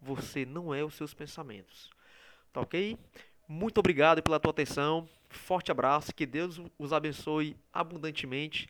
Você 0.00 0.46
não 0.46 0.74
é 0.74 0.82
os 0.82 0.94
seus 0.94 1.12
pensamentos. 1.12 1.90
Tá 2.52 2.60
ok? 2.60 2.98
Muito 3.52 3.76
obrigado 3.76 4.22
pela 4.22 4.40
tua 4.40 4.50
atenção. 4.50 5.06
Forte 5.28 5.70
abraço. 5.70 6.14
Que 6.14 6.24
Deus 6.24 6.58
os 6.78 6.90
abençoe 6.90 7.54
abundantemente. 7.70 8.66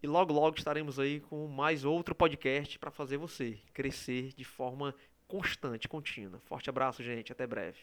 E 0.00 0.06
logo, 0.06 0.32
logo 0.32 0.56
estaremos 0.56 1.00
aí 1.00 1.18
com 1.18 1.48
mais 1.48 1.84
outro 1.84 2.14
podcast 2.14 2.78
para 2.78 2.92
fazer 2.92 3.16
você 3.16 3.58
crescer 3.74 4.32
de 4.36 4.44
forma 4.44 4.94
constante, 5.26 5.88
contínua. 5.88 6.38
Forte 6.44 6.70
abraço, 6.70 7.02
gente. 7.02 7.32
Até 7.32 7.48
breve. 7.48 7.78